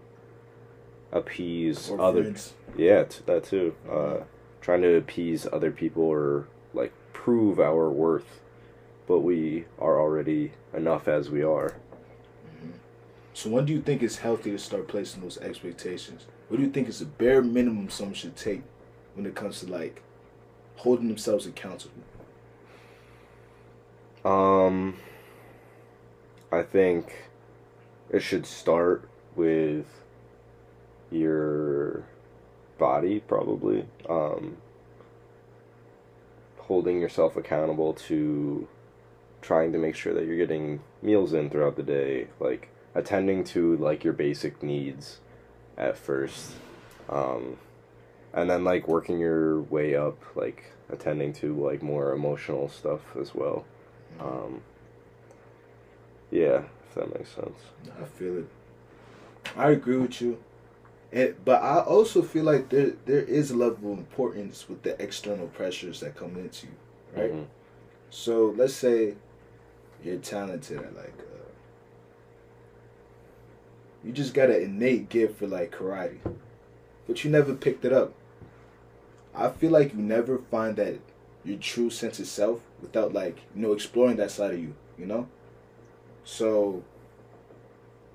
appease 1.11 1.89
Or 1.89 1.99
other 2.01 2.23
friends. 2.23 2.53
yeah, 2.77 3.03
t- 3.03 3.21
that 3.25 3.43
too. 3.43 3.75
Uh, 3.89 4.17
trying 4.61 4.81
to 4.81 4.95
appease 4.95 5.47
other 5.51 5.71
people 5.71 6.03
or 6.03 6.47
like 6.73 6.93
prove 7.13 7.59
our 7.59 7.89
worth, 7.89 8.39
but 9.07 9.19
we 9.19 9.65
are 9.79 9.99
already 9.99 10.51
enough 10.73 11.07
as 11.07 11.29
we 11.29 11.43
are. 11.43 11.75
Mhm. 12.45 12.71
So 13.33 13.49
when 13.49 13.65
do 13.65 13.73
you 13.73 13.81
think 13.81 14.01
it's 14.03 14.17
healthy 14.17 14.51
to 14.51 14.57
start 14.57 14.87
placing 14.87 15.21
those 15.21 15.37
expectations? 15.39 16.25
What 16.47 16.57
do 16.57 16.63
you 16.63 16.69
think 16.71 16.87
is 16.89 16.99
the 16.99 17.05
bare 17.05 17.41
minimum 17.41 17.89
someone 17.89 18.13
should 18.13 18.35
take 18.35 18.61
when 19.15 19.25
it 19.25 19.35
comes 19.35 19.59
to 19.61 19.67
like 19.67 20.01
holding 20.77 21.07
themselves 21.07 21.45
accountable? 21.45 22.03
Um, 24.23 24.95
I 26.51 26.61
think 26.61 27.30
it 28.11 28.21
should 28.21 28.45
start 28.45 29.07
with 29.35 29.85
your 31.09 32.03
body 32.77 33.19
probably 33.19 33.85
um, 34.09 34.57
holding 36.57 36.99
yourself 36.99 37.35
accountable 37.35 37.93
to 37.93 38.67
trying 39.41 39.71
to 39.71 39.77
make 39.77 39.95
sure 39.95 40.13
that 40.13 40.25
you're 40.25 40.37
getting 40.37 40.81
meals 41.01 41.33
in 41.33 41.49
throughout 41.49 41.75
the 41.75 41.83
day 41.83 42.27
like 42.39 42.69
attending 42.93 43.43
to 43.43 43.77
like 43.77 44.03
your 44.03 44.13
basic 44.13 44.61
needs 44.61 45.19
at 45.77 45.97
first 45.97 46.53
um, 47.09 47.57
and 48.33 48.49
then 48.49 48.63
like 48.63 48.87
working 48.87 49.19
your 49.19 49.61
way 49.61 49.95
up 49.95 50.17
like 50.35 50.71
attending 50.89 51.31
to 51.31 51.55
like 51.55 51.81
more 51.81 52.13
emotional 52.13 52.67
stuff 52.67 53.15
as 53.19 53.33
well 53.33 53.65
um, 54.19 54.61
yeah 56.29 56.63
if 56.91 56.95
that 56.95 57.17
makes 57.17 57.31
sense 57.31 57.57
I 58.01 58.05
feel 58.05 58.39
it. 58.39 58.47
I 59.55 59.71
agree 59.71 59.97
with 59.97 60.21
you. 60.21 60.37
And, 61.11 61.35
but 61.43 61.61
I 61.61 61.79
also 61.79 62.21
feel 62.21 62.43
like 62.43 62.69
there 62.69 62.93
there 63.05 63.21
is 63.21 63.51
a 63.51 63.55
level 63.55 63.93
of 63.93 63.99
importance 63.99 64.69
with 64.69 64.83
the 64.83 65.01
external 65.01 65.47
pressures 65.47 65.99
that 66.01 66.15
come 66.15 66.37
into 66.37 66.67
you, 66.67 66.73
right? 67.21 67.33
Mhm. 67.33 67.45
So 68.09 68.53
let's 68.55 68.73
say 68.73 69.15
you're 70.03 70.17
talented 70.17 70.77
at 70.77 70.95
like 70.95 71.19
uh, 71.19 71.49
you 74.03 74.11
just 74.11 74.33
got 74.33 74.49
an 74.49 74.61
innate 74.61 75.09
gift 75.09 75.39
for 75.39 75.47
like 75.47 75.71
karate, 75.71 76.19
but 77.07 77.23
you 77.23 77.29
never 77.31 77.53
picked 77.53 77.83
it 77.85 77.93
up. 77.93 78.13
I 79.35 79.49
feel 79.49 79.71
like 79.71 79.93
you 79.93 79.99
never 80.01 80.37
find 80.37 80.75
that 80.77 80.99
your 81.43 81.57
true 81.57 81.89
sense 81.89 82.19
of 82.19 82.27
self 82.27 82.59
without 82.81 83.13
like 83.13 83.37
you 83.55 83.61
know 83.61 83.73
exploring 83.73 84.17
that 84.17 84.31
side 84.31 84.53
of 84.53 84.59
you, 84.59 84.75
you 84.97 85.05
know. 85.05 85.27
So, 86.23 86.83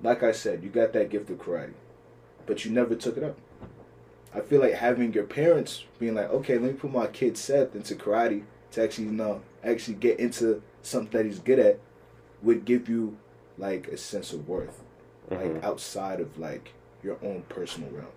like 0.01 0.23
I 0.23 0.31
said, 0.31 0.63
you 0.63 0.69
got 0.69 0.93
that 0.93 1.09
gift 1.09 1.29
of 1.29 1.37
karate, 1.39 1.73
but 2.45 2.63
you 2.65 2.71
never 2.71 2.95
took 2.95 3.17
it 3.17 3.23
up. 3.23 3.37
I 4.33 4.41
feel 4.41 4.61
like 4.61 4.73
having 4.73 5.13
your 5.13 5.23
parents 5.23 5.85
being 5.99 6.15
like, 6.15 6.29
okay, 6.29 6.57
let 6.57 6.71
me 6.73 6.77
put 6.77 6.91
my 6.91 7.07
kid 7.07 7.37
Seth 7.37 7.75
into 7.75 7.95
karate 7.95 8.43
to 8.71 8.83
actually 8.83 9.05
you 9.05 9.11
know 9.13 9.41
actually 9.63 9.95
get 9.95 10.19
into 10.19 10.61
something 10.81 11.11
that 11.17 11.25
he's 11.25 11.39
good 11.39 11.59
at 11.59 11.79
would 12.43 12.65
give 12.65 12.87
you 12.89 13.17
like 13.57 13.87
a 13.87 13.97
sense 13.97 14.33
of 14.33 14.47
worth 14.47 14.81
like 15.31 15.39
Mhm. 15.41 15.63
outside 15.63 16.19
of 16.19 16.37
like 16.37 16.71
your 17.03 17.17
own 17.23 17.43
personal 17.49 17.89
realm 17.89 18.07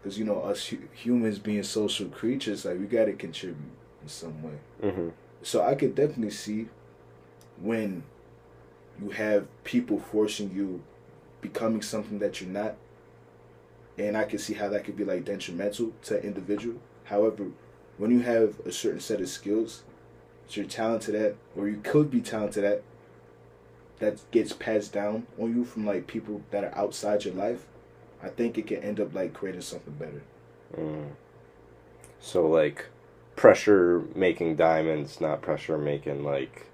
because 0.00 0.18
you 0.18 0.24
know 0.24 0.40
us 0.42 0.66
hu- 0.68 0.88
humans 0.92 1.38
being 1.38 1.62
social 1.62 2.08
creatures 2.08 2.64
like 2.64 2.78
we 2.78 2.86
got 2.86 3.06
to 3.06 3.12
contribute 3.14 3.56
in 4.02 4.08
some 4.08 4.42
way 4.42 4.58
Mhm. 4.82 5.12
so 5.42 5.62
i 5.62 5.74
could 5.74 5.94
definitely 5.94 6.30
see 6.30 6.68
when 7.60 8.04
you 9.00 9.10
have 9.10 9.46
people 9.64 9.98
forcing 9.98 10.52
you 10.54 10.82
becoming 11.40 11.82
something 11.82 12.18
that 12.18 12.40
you're 12.40 12.50
not. 12.50 12.76
And 13.98 14.16
i 14.16 14.24
can 14.24 14.38
see 14.38 14.54
how 14.54 14.68
that 14.68 14.84
could 14.84 14.96
be 14.96 15.04
like 15.04 15.24
detrimental 15.24 15.92
to 16.04 16.18
an 16.18 16.24
individual. 16.24 16.78
However 17.04 17.48
when 17.98 18.10
you 18.10 18.20
have 18.20 18.58
a 18.60 18.72
certain 18.72 19.00
set 19.00 19.20
of 19.20 19.28
skills 19.28 19.82
that 20.46 20.56
you're 20.56 20.66
talented 20.66 21.14
at 21.14 21.36
or 21.56 21.68
you 21.68 21.80
could 21.82 22.10
be 22.10 22.20
talented 22.20 22.64
at 22.64 22.82
that 23.98 24.18
gets 24.30 24.52
passed 24.52 24.92
down 24.92 25.26
on 25.38 25.54
you 25.54 25.64
from 25.64 25.86
like 25.86 26.06
people 26.06 26.42
that 26.50 26.64
are 26.64 26.76
outside 26.76 27.24
your 27.24 27.34
life 27.34 27.66
i 28.22 28.28
think 28.28 28.58
it 28.58 28.66
can 28.66 28.78
end 28.78 28.98
up 28.98 29.14
like 29.14 29.32
creating 29.32 29.60
something 29.60 29.94
better. 29.94 30.22
Mm. 30.76 31.10
So 32.20 32.46
like 32.46 32.86
pressure 33.36 34.04
making 34.14 34.56
diamonds, 34.56 35.20
not 35.20 35.42
pressure 35.42 35.76
making 35.76 36.24
like 36.24 36.66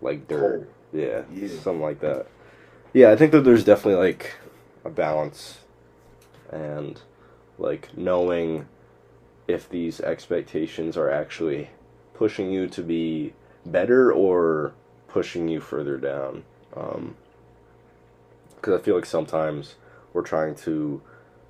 like 0.00 0.28
dirt. 0.28 0.68
Yeah, 0.92 1.22
Yeah. 1.32 1.48
something 1.48 1.82
like 1.82 2.00
that. 2.00 2.26
Yeah, 2.92 3.10
I 3.10 3.16
think 3.16 3.32
that 3.32 3.42
there's 3.42 3.64
definitely 3.64 4.00
like 4.02 4.34
a 4.84 4.90
balance 4.90 5.58
and 6.50 7.00
like 7.58 7.96
knowing 7.96 8.66
if 9.46 9.68
these 9.68 10.00
expectations 10.00 10.96
are 10.96 11.10
actually 11.10 11.70
pushing 12.14 12.50
you 12.50 12.66
to 12.68 12.82
be 12.82 13.34
better 13.66 14.12
or 14.12 14.72
pushing 15.08 15.48
you 15.48 15.60
further 15.60 15.96
down. 15.98 16.44
Um, 16.76 17.16
because 18.56 18.80
I 18.80 18.82
feel 18.82 18.94
like 18.96 19.06
sometimes 19.06 19.76
we're 20.12 20.22
trying 20.22 20.54
to 20.56 21.00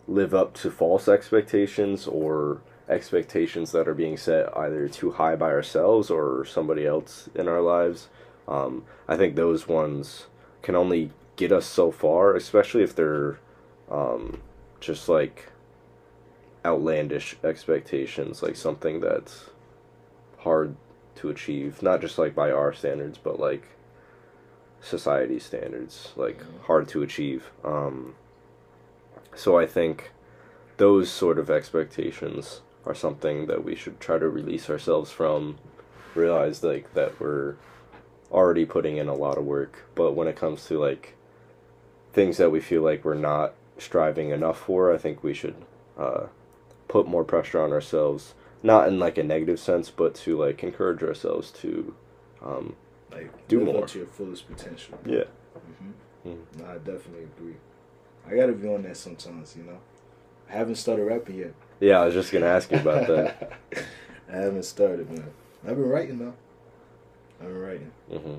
live 0.06 0.34
up 0.34 0.54
to 0.54 0.70
false 0.70 1.08
expectations 1.08 2.06
or 2.06 2.60
expectations 2.88 3.72
that 3.72 3.86
are 3.88 3.94
being 3.94 4.16
set 4.16 4.54
either 4.56 4.88
too 4.88 5.12
high 5.12 5.36
by 5.36 5.50
ourselves 5.50 6.10
or 6.10 6.44
somebody 6.44 6.86
else 6.86 7.28
in 7.34 7.48
our 7.48 7.60
lives. 7.60 8.08
Um, 8.48 8.84
I 9.06 9.16
think 9.16 9.36
those 9.36 9.68
ones 9.68 10.26
can 10.62 10.74
only 10.74 11.10
get 11.36 11.52
us 11.52 11.66
so 11.66 11.90
far, 11.90 12.34
especially 12.34 12.82
if 12.82 12.96
they're 12.96 13.38
um, 13.90 14.40
just 14.80 15.08
like 15.08 15.52
outlandish 16.64 17.36
expectations, 17.44 18.42
like 18.42 18.56
something 18.56 19.00
that's 19.00 19.50
hard 20.38 20.74
to 21.16 21.28
achieve, 21.28 21.82
not 21.82 22.00
just 22.00 22.18
like 22.18 22.34
by 22.34 22.50
our 22.50 22.72
standards, 22.72 23.18
but 23.18 23.38
like 23.38 23.68
society 24.80 25.38
standards, 25.38 26.12
like 26.16 26.42
hard 26.62 26.88
to 26.88 27.02
achieve. 27.02 27.50
Um, 27.64 28.14
so 29.34 29.58
I 29.58 29.66
think 29.66 30.12
those 30.78 31.10
sort 31.10 31.38
of 31.38 31.50
expectations 31.50 32.62
are 32.86 32.94
something 32.94 33.46
that 33.46 33.64
we 33.64 33.74
should 33.74 34.00
try 34.00 34.18
to 34.18 34.28
release 34.28 34.70
ourselves 34.70 35.10
from. 35.10 35.58
Realize 36.14 36.64
like 36.64 36.94
that 36.94 37.20
we're 37.20 37.56
already 38.30 38.64
putting 38.64 38.96
in 38.96 39.08
a 39.08 39.14
lot 39.14 39.38
of 39.38 39.44
work, 39.44 39.86
but 39.94 40.12
when 40.12 40.28
it 40.28 40.36
comes 40.36 40.66
to 40.66 40.78
like 40.78 41.14
things 42.12 42.36
that 42.36 42.50
we 42.50 42.60
feel 42.60 42.82
like 42.82 43.04
we're 43.04 43.14
not 43.14 43.54
striving 43.78 44.30
enough 44.30 44.58
for, 44.58 44.92
I 44.92 44.98
think 44.98 45.22
we 45.22 45.34
should 45.34 45.54
uh, 45.98 46.26
put 46.88 47.06
more 47.06 47.24
pressure 47.24 47.60
on 47.60 47.72
ourselves. 47.72 48.34
Not 48.62 48.88
in 48.88 48.98
like 48.98 49.16
a 49.18 49.22
negative 49.22 49.60
sense, 49.60 49.88
but 49.90 50.14
to 50.16 50.36
like 50.36 50.62
encourage 50.64 51.02
ourselves 51.02 51.50
to, 51.52 51.94
um, 52.44 52.74
like 53.12 53.30
Do 53.48 53.60
more. 53.60 53.86
to 53.86 53.98
your 53.98 54.06
fullest 54.08 54.48
potential 54.48 54.98
yeah. 55.06 55.24
hmm 55.54 55.90
Mm. 56.28 56.38
No, 56.58 56.66
I 56.66 56.74
definitely 56.78 57.24
agree. 57.38 57.54
I 58.28 58.34
gotta 58.34 58.52
be 58.52 58.68
on 58.68 58.82
that 58.82 58.96
sometimes, 58.96 59.54
you 59.56 59.62
know. 59.62 59.78
I 60.50 60.52
haven't 60.52 60.74
started 60.74 61.04
rapping 61.04 61.36
yet. 61.36 61.54
Yeah, 61.78 62.00
I 62.00 62.06
was 62.06 62.14
just 62.14 62.32
gonna 62.32 62.46
ask 62.46 62.70
you 62.72 62.78
about 62.78 63.06
that. 63.06 63.52
I 64.32 64.36
haven't 64.36 64.64
started, 64.64 65.08
man. 65.10 65.30
I've 65.62 65.76
been 65.76 65.88
writing 65.88 66.18
though. 66.18 66.34
I've 67.40 67.46
been 67.48 67.58
writing. 67.58 67.92
hmm 68.10 68.36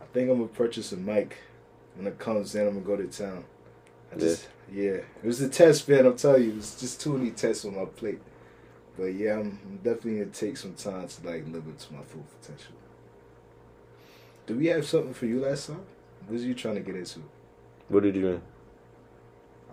I 0.00 0.04
think 0.12 0.30
I'm 0.30 0.36
gonna 0.38 0.48
purchase 0.48 0.92
a 0.92 0.96
mic 0.96 1.38
when 1.94 2.06
it 2.06 2.18
comes 2.18 2.54
in. 2.54 2.66
I'm 2.66 2.82
gonna 2.82 2.96
go 2.96 3.02
to 3.02 3.06
town. 3.08 3.44
I 4.12 4.18
just 4.18 4.48
yeah, 4.72 5.00
it 5.22 5.24
was 5.24 5.40
a 5.40 5.48
test, 5.48 5.88
man. 5.88 6.06
I'm 6.06 6.16
telling 6.16 6.42
you, 6.44 6.54
it's 6.56 6.78
just 6.80 7.00
too 7.00 7.16
many 7.16 7.30
tests 7.30 7.64
on 7.64 7.76
my 7.76 7.84
plate. 7.84 8.20
But 8.98 9.06
yeah, 9.14 9.34
I'm, 9.34 9.58
I'm 9.64 9.76
definitely 9.78 10.18
gonna 10.18 10.26
take 10.26 10.56
some 10.56 10.74
time 10.74 11.08
to 11.08 11.26
like 11.26 11.46
live 11.46 11.66
up 11.66 11.78
to 11.78 11.94
my 11.94 12.02
full 12.02 12.24
potential. 12.40 12.74
Do 14.46 14.56
we 14.56 14.66
have 14.66 14.86
something 14.86 15.14
for 15.14 15.26
you 15.26 15.40
last 15.40 15.68
time? 15.68 15.80
What 16.26 16.32
was 16.34 16.44
you 16.44 16.54
trying 16.54 16.74
to 16.74 16.80
get 16.80 16.96
into? 16.96 17.20
What 17.88 18.02
did 18.02 18.16
you? 18.16 18.22
Mean? 18.22 18.42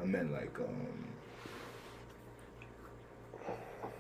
I 0.02 0.06
meant 0.06 0.32
like 0.32 0.58
um 0.60 1.08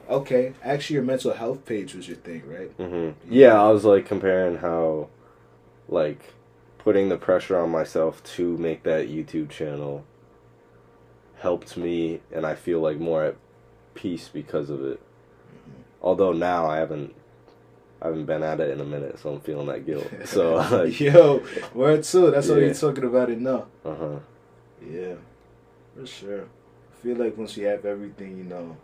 Okay, 0.09 0.53
actually 0.63 0.95
your 0.95 1.03
mental 1.03 1.33
health 1.33 1.65
page 1.65 1.93
was 1.93 2.07
your 2.07 2.17
thing, 2.17 2.43
right? 2.47 2.71
hmm 2.71 3.11
Yeah, 3.29 3.61
I 3.61 3.69
was 3.69 3.85
like 3.85 4.05
comparing 4.07 4.57
how, 4.57 5.09
like, 5.87 6.33
putting 6.79 7.09
the 7.09 7.17
pressure 7.17 7.59
on 7.59 7.69
myself 7.69 8.23
to 8.35 8.57
make 8.57 8.83
that 8.83 9.07
YouTube 9.09 9.49
channel 9.49 10.03
helped 11.37 11.77
me, 11.77 12.21
and 12.31 12.45
I 12.45 12.55
feel 12.55 12.79
like 12.79 12.97
more 12.99 13.23
at 13.23 13.35
peace 13.93 14.29
because 14.31 14.69
of 14.69 14.83
it. 14.83 14.99
Although 16.01 16.33
now 16.33 16.65
I 16.67 16.77
haven't, 16.77 17.13
I 18.01 18.07
haven't 18.07 18.25
been 18.25 18.43
at 18.43 18.59
it 18.59 18.69
in 18.71 18.79
a 18.81 18.85
minute, 18.85 19.19
so 19.19 19.29
I'm 19.33 19.41
feeling 19.41 19.67
that 19.67 19.85
guilt. 19.85 20.11
So 20.25 20.55
like, 20.55 20.99
Yo, 20.99 21.43
word 21.73 22.03
too. 22.03 22.31
That's 22.31 22.47
Yeah. 22.47 22.55
you're 22.55 22.73
talking 22.73 23.03
about 23.03 23.29
it 23.29 23.39
now. 23.39 23.67
uh 23.85 23.95
huh. 23.95 24.19
Yeah, 24.89 25.15
for 25.95 26.05
sure. 26.07 26.43
I 26.43 26.95
feel 27.03 27.17
like 27.17 27.37
once 27.37 27.55
you 27.57 27.67
have 27.67 27.85
everything, 27.85 28.37
you 28.37 28.43
know, 28.45 28.77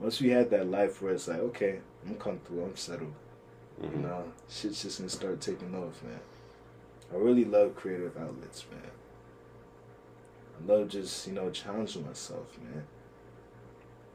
once 0.00 0.20
we 0.20 0.30
had 0.30 0.50
that 0.50 0.70
life 0.70 1.02
where 1.02 1.12
it's 1.12 1.28
like, 1.28 1.38
okay, 1.40 1.80
I'm 2.06 2.14
comfortable, 2.16 2.64
I'm 2.64 2.76
settled, 2.76 3.14
you 3.82 3.88
hmm 3.88 4.02
know, 4.02 4.24
shit's 4.48 4.82
just 4.82 4.98
gonna 4.98 5.08
start 5.10 5.40
taking 5.40 5.74
off, 5.74 6.02
man. 6.02 6.20
I 7.12 7.16
really 7.16 7.44
love 7.44 7.74
creative 7.74 8.16
outlets, 8.16 8.64
man. 8.70 8.90
I 10.60 10.72
love 10.72 10.88
just, 10.88 11.26
you 11.26 11.32
know, 11.34 11.50
challenging 11.50 12.06
myself, 12.06 12.58
man. 12.62 12.84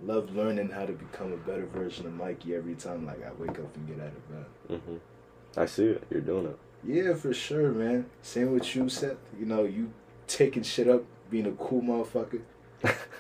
Love 0.04 0.36
learning 0.36 0.70
how 0.70 0.86
to 0.86 0.94
become 0.94 1.32
a 1.32 1.38
better 1.38 1.66
version 1.66 2.06
of 2.06 2.14
Mikey 2.14 2.56
every 2.56 2.76
time, 2.76 3.06
like, 3.06 3.26
I 3.26 3.32
wake 3.42 3.58
up 3.60 3.76
and 3.76 3.88
get 3.88 4.00
out 4.00 4.08
of 4.08 4.30
bed. 4.30 4.80
hmm 4.82 4.98
I 5.56 5.66
see 5.66 5.86
it. 5.86 6.04
You're 6.10 6.22
doing 6.22 6.48
it. 6.48 6.58
Yeah, 6.86 7.14
for 7.14 7.34
sure, 7.34 7.72
man. 7.72 8.08
Same 8.22 8.54
with 8.54 8.76
you, 8.76 8.90
Seth. 8.90 9.18
You 9.40 9.46
know, 9.46 9.64
you 9.64 9.94
taking 10.28 10.64
shit 10.64 10.88
up, 10.90 11.04
being 11.30 11.46
a 11.46 11.52
cool 11.52 11.82
motherfucker. 11.82 12.42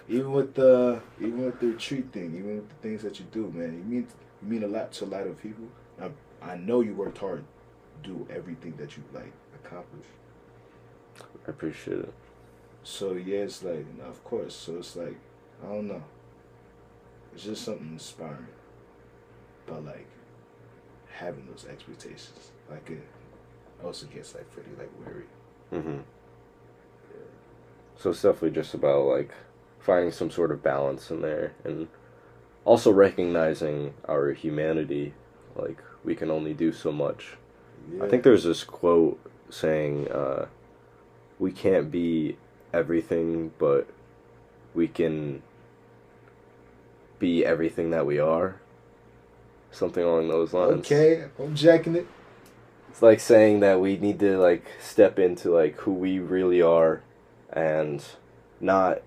Even 0.09 0.31
with 0.31 0.55
the 0.55 1.01
even 1.19 1.45
with 1.45 1.59
the 1.59 1.67
retreat 1.67 2.11
thing, 2.11 2.35
even 2.35 2.57
with 2.57 2.69
the 2.69 2.75
things 2.75 3.01
that 3.03 3.19
you 3.19 3.25
do, 3.31 3.51
man, 3.53 3.73
you 3.77 3.83
mean 3.83 4.07
you 4.41 4.47
mean 4.49 4.63
a 4.63 4.67
lot 4.67 4.91
to 4.93 5.05
a 5.05 5.07
lot 5.07 5.27
of 5.27 5.41
people. 5.41 5.65
I 6.01 6.09
I 6.41 6.57
know 6.57 6.81
you 6.81 6.93
worked 6.93 7.19
hard, 7.19 7.43
do 8.03 8.27
everything 8.29 8.75
that 8.77 8.97
you 8.97 9.03
like 9.13 9.31
accomplish. 9.55 10.05
I 11.47 11.49
appreciate 11.49 11.99
it. 11.99 12.13
So 12.83 13.13
yeah, 13.13 13.39
it's 13.39 13.63
like, 13.63 13.85
of 14.05 14.23
course. 14.23 14.53
So 14.55 14.77
it's 14.77 14.95
like, 14.95 15.17
I 15.63 15.67
don't 15.67 15.87
know. 15.87 16.03
It's 17.33 17.43
just 17.43 17.63
something 17.63 17.89
inspiring. 17.93 18.47
But 19.65 19.85
like 19.85 20.07
having 21.09 21.45
those 21.45 21.65
expectations, 21.69 22.51
like 22.69 22.89
it 22.89 23.07
also 23.83 24.05
gets 24.07 24.35
like 24.35 24.51
pretty 24.51 24.71
like 24.77 24.91
weary. 24.99 25.25
Mm-hmm. 25.71 26.01
So 27.95 28.09
it's 28.09 28.21
definitely 28.21 28.51
just 28.51 28.73
about 28.73 29.05
like 29.05 29.31
finding 29.83 30.11
some 30.11 30.31
sort 30.31 30.51
of 30.51 30.63
balance 30.63 31.11
in 31.11 31.21
there 31.21 31.53
and 31.63 31.87
also 32.65 32.91
recognizing 32.91 33.93
our 34.07 34.31
humanity. 34.31 35.13
Like 35.55 35.83
we 36.03 36.15
can 36.15 36.31
only 36.31 36.53
do 36.53 36.71
so 36.71 36.91
much. 36.91 37.35
Yeah. 37.91 38.05
I 38.05 38.09
think 38.09 38.23
there's 38.23 38.45
this 38.45 38.63
quote 38.63 39.19
saying, 39.49 40.09
uh, 40.09 40.47
"We 41.37 41.51
can't 41.51 41.91
be 41.91 42.37
everything, 42.73 43.51
but 43.59 43.87
we 44.73 44.87
can 44.87 45.43
be 47.19 47.45
everything 47.45 47.91
that 47.91 48.05
we 48.05 48.19
are." 48.19 48.55
Something 49.71 50.03
along 50.03 50.29
those 50.29 50.53
lines. 50.53 50.79
Okay, 50.85 51.25
I'm 51.39 51.55
jacking 51.55 51.95
it. 51.95 52.07
It's 52.89 53.01
like 53.01 53.19
saying 53.19 53.61
that 53.61 53.79
we 53.79 53.97
need 53.97 54.19
to 54.19 54.37
like 54.37 54.65
step 54.79 55.17
into 55.17 55.49
like 55.49 55.75
who 55.77 55.91
we 55.91 56.19
really 56.19 56.61
are 56.61 57.01
and 57.51 58.03
not 58.61 59.01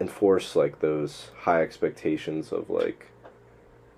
enforce 0.00 0.56
like 0.56 0.80
those 0.80 1.30
high 1.40 1.62
expectations 1.62 2.52
of 2.52 2.70
like 2.70 3.08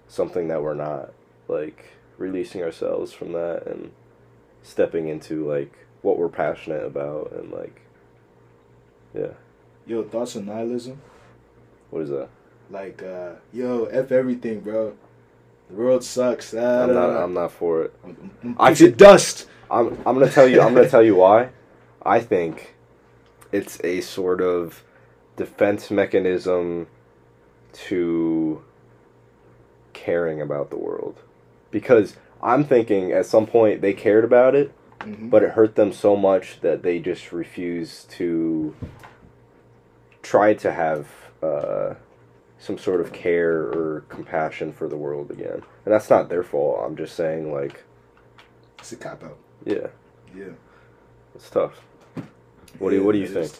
something 0.08 0.48
that 0.48 0.62
we're 0.62 0.74
not 0.74 1.12
like 1.48 1.86
releasing 2.18 2.62
ourselves 2.62 3.12
from 3.12 3.32
that 3.32 3.66
and 3.66 3.92
stepping 4.62 5.08
into 5.08 5.48
like 5.48 5.72
what 6.02 6.18
we're 6.18 6.28
passionate 6.28 6.84
about 6.84 7.32
and 7.32 7.50
like 7.52 7.80
yeah 9.14 9.28
Yo, 9.86 10.02
thoughts 10.04 10.36
on 10.36 10.46
nihilism? 10.46 11.00
what 11.90 12.02
is 12.02 12.10
that 12.10 12.28
Like, 12.70 13.02
uh, 13.02 13.32
yo, 13.52 13.84
f 13.86 14.12
everything, 14.12 14.60
bro. 14.60 14.94
The 15.68 15.74
world 15.76 16.04
sucks. 16.04 16.54
Ah, 16.54 16.82
i'm 16.84 16.94
not 16.94 17.10
i'm 17.10 17.34
not 17.34 17.52
for 17.52 17.84
it 17.84 17.94
I'm, 18.04 18.30
I'm, 18.42 18.56
I 18.58 18.70
of 18.70 18.96
dust. 18.96 19.46
I'm 19.70 19.88
I'm 20.06 20.18
gonna 20.18 20.30
tell 20.30 20.48
you 20.48 20.60
I'm 20.60 20.74
gonna 20.74 20.88
tell 20.96 21.02
you 21.02 21.14
why. 21.16 21.50
I 22.04 22.20
think 22.20 22.74
it's 23.52 23.80
a 23.84 24.00
sort 24.00 24.40
of 24.40 24.82
defense 25.36 25.90
mechanism 25.90 26.86
to 27.72 28.62
caring 29.92 30.40
about 30.40 30.70
the 30.70 30.76
world. 30.78 31.20
Because 31.70 32.16
I'm 32.42 32.64
thinking 32.64 33.12
at 33.12 33.26
some 33.26 33.46
point 33.46 33.80
they 33.80 33.92
cared 33.92 34.24
about 34.24 34.54
it, 34.54 34.72
Mhm. 35.00 35.30
but 35.30 35.42
it 35.42 35.50
hurt 35.50 35.74
them 35.74 35.92
so 35.92 36.16
much 36.16 36.60
that 36.60 36.82
they 36.82 36.98
just 36.98 37.32
refused 37.32 38.10
to 38.12 38.74
try 40.22 40.54
to 40.54 40.72
have 40.72 41.08
uh, 41.42 41.94
some 42.60 42.78
sort 42.78 43.00
of 43.00 43.12
care 43.12 43.62
or 43.62 44.04
compassion 44.08 44.72
for 44.72 44.86
the 44.86 44.96
world 44.96 45.28
again. 45.32 45.60
And 45.84 45.92
that's 45.92 46.08
not 46.08 46.28
their 46.28 46.44
fault. 46.44 46.80
I'm 46.86 46.94
just 46.94 47.16
saying, 47.16 47.52
like, 47.52 47.82
It's 48.78 48.92
a 48.92 48.96
cop 48.96 49.24
out. 49.24 49.38
yeah, 49.64 49.88
Yeah. 50.32 50.52
it's 51.34 51.50
tough. 51.50 51.80
What 52.78 52.90
do 52.90 52.96
you 52.96 53.02
What 53.04 53.12
do 53.12 53.18
you 53.18 53.26
think? 53.26 53.50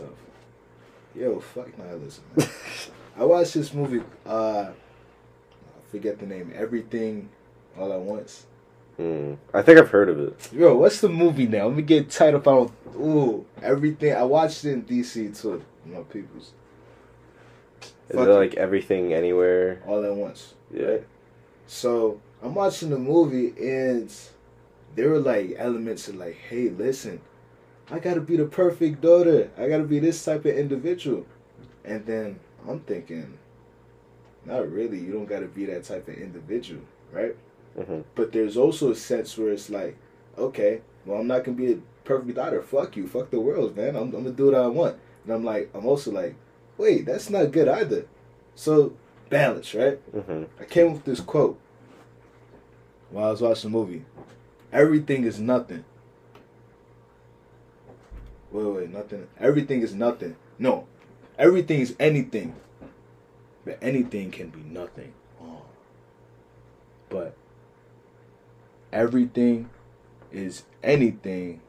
Yo, 1.15 1.41
fuck 1.41 1.77
nihilism. 1.79 2.25
Man. 2.37 2.49
I 3.19 3.25
watched 3.25 3.55
this 3.55 3.75
movie. 3.75 4.03
Uh, 4.27 4.71
I 4.71 5.91
forget 5.91 6.19
the 6.19 6.27
name. 6.27 6.53
Everything, 6.55 7.29
all 7.79 7.93
at 7.93 8.01
once. 8.01 8.47
Mm. 8.99 9.37
I 9.53 9.63
think 9.63 9.79
I've 9.79 9.91
heard 9.91 10.09
of 10.09 10.19
it. 10.19 10.53
Yo, 10.53 10.77
what's 10.77 11.01
the 11.01 11.09
movie 11.09 11.47
now? 11.47 11.67
Let 11.67 11.77
me 11.77 11.83
get 11.83 12.11
tight 12.11 12.35
up 12.35 12.47
on. 12.47 12.73
Ooh, 12.97 13.45
everything. 13.63 14.15
I 14.15 14.23
watched 14.23 14.65
it 14.65 14.73
in 14.73 14.83
DC 14.85 15.41
too. 15.41 15.63
My 15.87 16.01
people's 16.03 16.53
Is 18.09 18.17
Fuck 18.17 18.29
it 18.29 18.31
it. 18.31 18.35
like 18.35 18.55
everything 18.55 19.13
anywhere? 19.13 19.83
all 19.87 20.05
at 20.05 20.15
once. 20.15 20.55
Yeah. 20.73 20.85
Right? 20.87 21.07
So 21.67 22.21
I'm 22.43 22.55
watching 22.55 22.91
the 22.91 22.99
movie 22.99 23.53
and 23.59 24.13
there 24.95 25.09
were 25.11 25.19
like 25.19 25.55
elements 25.59 26.09
of 26.09 26.17
like, 26.17 26.37
hey, 26.49 26.69
listen, 26.69 27.21
I 27.91 27.99
gotta 27.99 28.21
be 28.21 28.37
the 28.37 28.47
perfect 28.47 29.01
daughter. 29.01 29.51
I 29.59 29.69
gotta 29.69 29.85
be 29.85 29.99
this 29.99 30.25
type 30.25 30.45
of 30.45 30.57
individual. 30.57 31.27
And 31.85 32.07
then 32.07 32.39
I'm 32.69 32.81
thinking, 32.81 33.39
not 34.45 34.71
really. 34.71 34.99
You 34.99 35.13
don't 35.13 35.27
gotta 35.27 35.47
be 35.47 35.67
that 35.67 35.85
type 35.85 36.09
of 36.09 36.15
individual, 36.15 36.83
right? 37.13 37.37
hmm 37.77 38.01
But 38.15 38.33
there's 38.33 38.57
also 38.57 38.91
a 38.91 38.95
sense 38.95 39.37
where 39.37 39.51
it's 39.53 39.71
like, 39.71 39.97
okay, 40.39 40.81
well, 41.05 41.21
I'm 41.21 41.27
not 41.27 41.45
gonna 41.45 41.57
be 41.57 41.73
a 41.73 41.79
perfect 42.05 42.35
daughter. 42.37 42.63
Fuck 42.63 42.97
you. 42.97 43.07
Fuck 43.07 43.31
the 43.31 43.41
world, 43.41 43.77
man. 43.77 43.97
I'm, 43.97 44.03
I'm 44.05 44.11
gonna 44.11 44.31
do 44.31 44.47
what 44.47 44.55
I 44.55 44.67
want. 44.69 44.97
And 45.25 45.35
I'm 45.35 45.45
like, 45.45 45.71
I'm 45.75 45.87
also 45.87 46.11
like, 46.11 46.35
wait, 46.79 47.07
that's 47.07 47.31
not 47.31 47.53
good 47.53 47.69
either. 47.69 48.07
So 48.55 48.95
balance, 49.29 49.75
right? 49.75 49.99
hmm 50.13 50.45
I 50.61 50.65
came 50.65 50.89
up 50.89 50.93
with 50.95 51.05
this 51.05 51.21
quote 51.21 51.59
while 53.11 53.29
I 53.29 53.31
was 53.31 53.41
watching 53.43 53.71
the 53.71 53.77
movie. 53.79 54.05
Everything 54.73 55.25
is 55.25 55.39
nothing. 55.39 55.85
Wait, 58.53 58.65
wait, 58.65 58.91
nothing. 58.93 59.27
Everything 59.41 59.83
is 59.83 59.95
nothing. 59.95 60.37
No, 60.59 60.87
everything 61.39 61.81
is 61.81 61.97
anything. 61.99 62.55
But 63.65 63.79
anything 63.81 64.31
can 64.31 64.49
be 64.51 64.61
nothing. 64.61 65.13
Oh. 65.41 65.63
But 67.09 67.37
everything 68.93 69.71
is 70.33 70.65
anything 70.83 71.61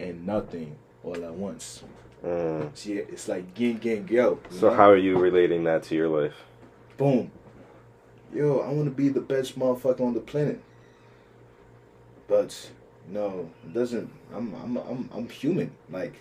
and 0.00 0.26
nothing 0.26 0.76
all 1.04 1.22
at 1.22 1.34
once. 1.34 1.84
Mm. 2.24 2.76
See, 2.76 2.94
it's 2.94 3.28
like 3.28 3.54
gang, 3.54 3.76
gang, 3.76 4.08
yo. 4.10 4.40
So 4.50 4.70
know? 4.70 4.74
how 4.74 4.90
are 4.90 4.96
you 4.96 5.18
relating 5.18 5.64
that 5.64 5.84
to 5.84 5.94
your 5.94 6.08
life? 6.08 6.34
boom. 6.98 7.30
Yo, 8.34 8.58
I 8.58 8.70
want 8.72 8.84
to 8.84 8.90
be 8.90 9.08
the 9.08 9.22
best 9.22 9.58
motherfucker 9.58 10.02
on 10.02 10.12
the 10.12 10.20
planet. 10.20 10.60
But 12.26 12.70
no, 13.10 13.50
it 13.64 13.72
doesn't. 13.74 14.10
I'm 14.34 14.54
I'm 14.54 14.76
I'm 14.76 15.10
I'm 15.14 15.28
human. 15.28 15.72
Like 15.90 16.14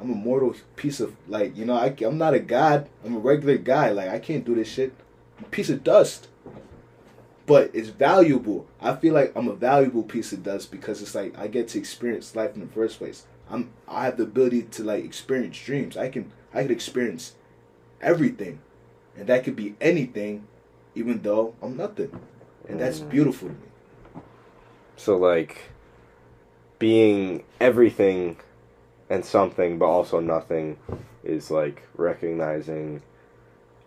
I'm 0.00 0.10
a 0.10 0.14
mortal 0.14 0.54
piece 0.76 1.00
of 1.00 1.16
like 1.28 1.56
you 1.56 1.64
know 1.64 1.74
I 1.74 1.94
I'm 2.04 2.18
not 2.18 2.34
a 2.34 2.40
god. 2.40 2.88
I'm 3.04 3.16
a 3.16 3.18
regular 3.18 3.56
guy. 3.58 3.90
Like 3.90 4.08
I 4.08 4.18
can't 4.18 4.44
do 4.44 4.54
this 4.54 4.68
shit. 4.68 4.92
I'm 5.38 5.44
a 5.44 5.48
piece 5.48 5.70
of 5.70 5.84
dust. 5.84 6.28
But 7.46 7.70
it's 7.74 7.90
valuable. 7.90 8.66
I 8.80 8.96
feel 8.96 9.14
like 9.14 9.32
I'm 9.36 9.46
a 9.46 9.54
valuable 9.54 10.02
piece 10.02 10.32
of 10.32 10.42
dust 10.42 10.72
because 10.72 11.00
it's 11.00 11.14
like 11.14 11.38
I 11.38 11.46
get 11.46 11.68
to 11.68 11.78
experience 11.78 12.34
life 12.34 12.54
in 12.54 12.60
the 12.60 12.66
first 12.66 12.98
place. 12.98 13.24
I'm 13.48 13.70
I 13.86 14.06
have 14.06 14.16
the 14.16 14.24
ability 14.24 14.62
to 14.62 14.82
like 14.82 15.04
experience 15.04 15.56
dreams. 15.64 15.96
I 15.96 16.08
can 16.08 16.32
I 16.52 16.62
can 16.62 16.72
experience 16.72 17.34
everything. 18.00 18.58
And 19.16 19.28
that 19.28 19.44
could 19.44 19.56
be 19.56 19.76
anything, 19.80 20.46
even 20.94 21.22
though 21.22 21.54
I'm 21.62 21.76
nothing. 21.76 22.10
And 22.68 22.80
that's 22.80 23.00
Mm. 23.00 23.10
beautiful 23.10 23.48
to 23.48 23.54
me. 23.54 24.22
So 24.96 25.16
like 25.16 25.70
being 26.78 27.42
everything 27.60 28.36
and 29.08 29.24
something 29.24 29.78
but 29.78 29.86
also 29.86 30.20
nothing 30.20 30.76
is 31.24 31.50
like 31.50 31.82
recognizing 31.96 33.02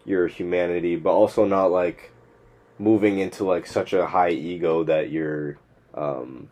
your 0.06 0.28
humanity 0.28 0.96
but 0.96 1.12
also 1.12 1.46
not 1.46 1.66
like 1.72 2.12
moving 2.80 3.20
into 3.20 3.44
like 3.44 3.66
such 3.68 3.94
a 3.94 4.08
high 4.08 4.30
ego 4.30 4.84
that 4.84 5.10
you're 5.12 5.58
um 5.94 6.50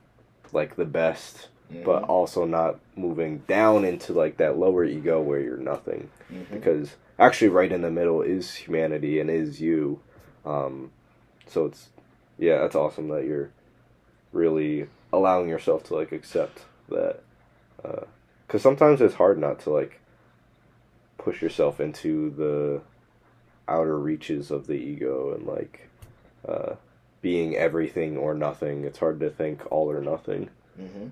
like 0.51 0.75
the 0.75 0.85
best 0.85 1.49
but 1.83 2.03
Mhm. 2.03 2.09
also 2.09 2.45
not 2.45 2.79
moving 2.95 3.39
down 3.47 3.83
into 3.83 4.13
like 4.13 4.37
that 4.37 4.57
lower 4.57 4.83
ego 4.85 5.21
where 5.21 5.39
you're 5.39 5.57
nothing 5.57 6.09
Mhm. 6.31 6.51
because 6.51 6.95
actually 7.19 7.49
right 7.49 7.71
in 7.71 7.81
the 7.81 7.91
middle 7.91 8.21
is 8.21 8.55
humanity 8.55 9.19
and 9.19 9.29
is 9.29 9.59
you 9.61 9.99
um 10.45 10.91
so 11.47 11.65
it's 11.65 11.89
yeah 12.37 12.59
that's 12.59 12.75
awesome 12.75 13.07
that 13.09 13.25
you're 13.25 13.49
really 14.31 14.87
allowing 15.13 15.47
yourself 15.49 15.83
to 15.85 15.95
like 15.95 16.11
accept 16.11 16.65
that 16.89 17.21
because 18.45 18.61
sometimes 18.61 19.01
it's 19.01 19.15
hard 19.15 19.37
not 19.39 19.59
to 19.59 19.69
like 19.69 19.99
push 21.17 21.41
yourself 21.41 21.79
into 21.79 22.29
the 22.31 22.81
outer 23.67 23.97
reaches 23.99 24.51
of 24.51 24.67
the 24.67 24.73
ego 24.75 25.33
and 25.33 25.45
like 25.45 25.89
uh 26.47 26.75
being 27.21 27.55
everything 27.55 28.15
or 28.17 28.33
nothing 28.33 28.83
it's 28.85 28.99
hard 28.99 29.19
to 29.19 29.29
think 29.29 29.61
all 29.71 29.89
or 29.91 30.01
nothing 30.01 30.49
Mhm. 30.79 31.11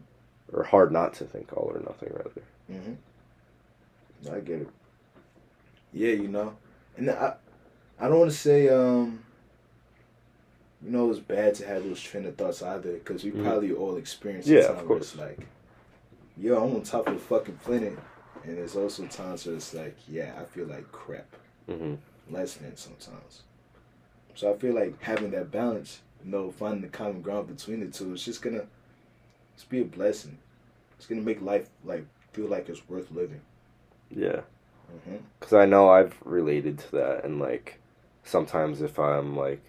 or 0.54 0.64
hard 0.64 0.92
not 0.92 1.14
to 1.16 1.26
think 1.26 1.52
all 1.54 1.72
or 1.74 1.80
nothing 1.80 2.14
rather 2.14 2.42
Mhm. 2.72 2.96
I 4.32 4.40
get 4.40 4.62
it. 4.62 4.70
Yeah, 5.94 6.12
you 6.14 6.28
know, 6.30 6.56
and 6.98 7.10
I, 7.12 7.36
I 8.00 8.08
don't 8.08 8.20
want 8.20 8.32
to 8.32 8.38
say, 8.38 8.70
um, 8.70 9.24
you 10.86 10.92
know, 10.92 11.10
it's 11.10 11.20
bad 11.20 11.56
to 11.56 11.66
have 11.66 11.84
those 11.84 12.00
train 12.02 12.26
of 12.28 12.36
thoughts 12.36 12.62
either, 12.62 12.94
because 12.94 13.24
we 13.24 13.32
Mhm. 13.32 13.44
probably 13.44 13.74
all 13.74 13.96
experience 13.98 14.48
Yeah, 14.48 14.68
of 14.68 14.88
where 14.88 15.00
it's 15.00 15.16
like, 15.16 15.40
yo, 16.38 16.64
I'm 16.64 16.76
on 16.76 16.84
top 16.84 17.08
of 17.08 17.16
the 17.16 17.20
fucking 17.20 17.58
planet, 17.58 17.98
and 18.44 18.58
there's 18.58 18.76
also 18.76 19.06
times 19.08 19.46
where 19.48 19.56
it's 19.56 19.74
like, 19.74 19.96
yeah, 20.08 20.34
I 20.40 20.46
feel 20.46 20.68
like 20.68 20.92
crap, 20.92 21.26
mm-hmm. 21.68 21.96
less 22.32 22.56
than 22.56 22.76
sometimes. 22.78 23.42
So 24.36 24.54
I 24.54 24.58
feel 24.58 24.76
like 24.76 25.02
having 25.02 25.32
that 25.32 25.50
balance, 25.50 26.02
you 26.24 26.30
know, 26.32 26.52
finding 26.52 26.82
the 26.82 26.88
common 26.90 27.22
ground 27.22 27.48
between 27.48 27.80
the 27.80 27.88
two, 27.88 28.14
it's 28.14 28.24
just 28.26 28.42
gonna, 28.44 28.68
it's 29.56 29.64
be 29.64 29.82
a 29.82 29.86
blessing. 29.86 30.38
It's 30.98 31.08
gonna 31.08 31.22
make 31.22 31.42
life 31.42 31.70
like 31.84 32.06
feel 32.32 32.48
like 32.48 32.70
it's 32.70 32.88
worth 32.88 33.10
living. 33.12 33.42
Yeah. 34.12 34.42
Mm-hmm. 34.94 35.16
because 35.40 35.54
I 35.54 35.66
know 35.66 35.90
I've 35.90 36.16
related 36.24 36.78
to 36.78 36.92
that, 36.92 37.24
and 37.26 37.40
like 37.40 37.80
sometimes 38.24 38.82
if 38.84 39.00
I'm 39.00 39.36
like 39.36 39.62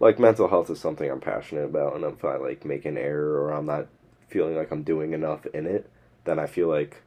like 0.00 0.18
mental 0.18 0.48
health 0.48 0.70
is 0.70 0.80
something 0.80 1.10
I'm 1.10 1.20
passionate 1.20 1.64
about, 1.64 1.94
and 1.96 2.04
if 2.04 2.24
I 2.24 2.36
like 2.36 2.64
make 2.64 2.84
an 2.84 2.96
error 2.98 3.40
or 3.42 3.52
I'm 3.52 3.66
not 3.66 3.86
feeling 4.28 4.56
like 4.56 4.70
I'm 4.70 4.82
doing 4.82 5.12
enough 5.12 5.46
in 5.46 5.66
it, 5.66 5.88
then 6.24 6.38
I 6.38 6.46
feel 6.46 6.68
like 6.68 7.02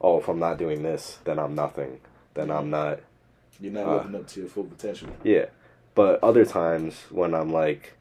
oh 0.00 0.18
if 0.18 0.28
I'm 0.28 0.38
not 0.38 0.58
doing 0.58 0.82
this, 0.82 1.18
then 1.24 1.38
I'm 1.38 1.54
nothing, 1.54 2.00
then 2.34 2.50
I'm 2.50 2.70
not 2.70 3.00
You're 3.60 3.72
not 3.72 3.86
Uh, 3.86 3.96
living 3.96 4.14
up 4.16 4.26
to 4.28 4.40
your 4.40 4.48
full 4.48 4.64
potential. 4.64 5.08
yeah. 5.24 5.46
But 5.94 6.22
other 6.22 6.44
times 6.44 6.94
when 7.10 7.34
I'm 7.34 7.52
like 7.52 7.94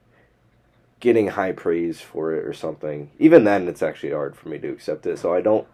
getting 1.00 1.30
high 1.30 1.52
praise 1.52 2.00
for 2.02 2.34
it 2.34 2.46
or 2.46 2.54
something, 2.54 3.10
even 3.20 3.44
then 3.44 3.68
it's 3.68 3.82
actually 3.82 4.12
hard 4.14 4.36
for 4.36 4.50
me 4.50 4.58
to 4.60 4.70
accept 4.70 5.06
it. 5.08 5.18
So 5.18 5.34
I 5.34 5.42
don't 5.42 5.68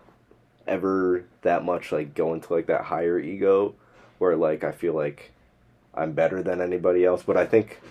ever 0.68 1.26
that 1.42 1.66
much 1.66 1.92
like 1.92 2.14
go 2.14 2.34
into 2.34 2.54
like 2.54 2.68
that 2.68 2.86
higher 2.86 3.20
ego 3.20 3.76
where 4.20 4.36
like 4.38 4.64
I 4.64 4.72
feel 4.72 4.94
like 4.94 5.32
I'm 5.94 6.14
better 6.14 6.42
than 6.42 6.62
anybody 6.62 7.04
else, 7.06 7.24
but 7.24 7.36
I 7.36 7.46
think 7.46 7.82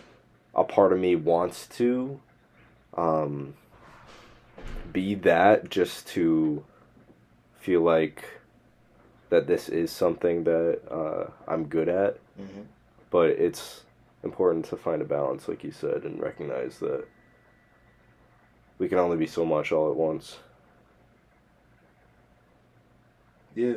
a 0.55 0.65
part 0.65 0.93
of 0.93 0.99
me 0.99 1.17
wants 1.17 1.67
to 1.67 2.21
um 2.97 3.55
be 4.93 5.15
that 5.15 5.71
just 5.71 6.07
to 6.09 6.63
feel 7.59 7.81
like 7.81 8.25
that 9.31 9.47
this 9.47 9.69
is 9.71 9.91
something 9.91 10.45
that 10.45 10.81
uh, 10.91 11.31
I'm 11.49 11.65
good 11.67 11.89
at 11.89 12.19
Mm-hmm. 12.41 12.63
but 13.11 13.31
it's 13.31 13.83
important 14.25 14.65
to 14.67 14.77
find 14.77 15.03
a 15.03 15.05
balance 15.05 15.49
like 15.49 15.63
you 15.65 15.71
said 15.71 16.05
and 16.05 16.21
recognize 16.21 16.79
that 16.79 17.05
we 18.79 18.89
can 18.89 18.99
only 18.99 19.17
be 19.19 19.27
so 19.27 19.45
much 19.45 19.71
all 19.73 19.91
at 19.91 19.97
once 19.97 20.39
Yeah. 23.55 23.75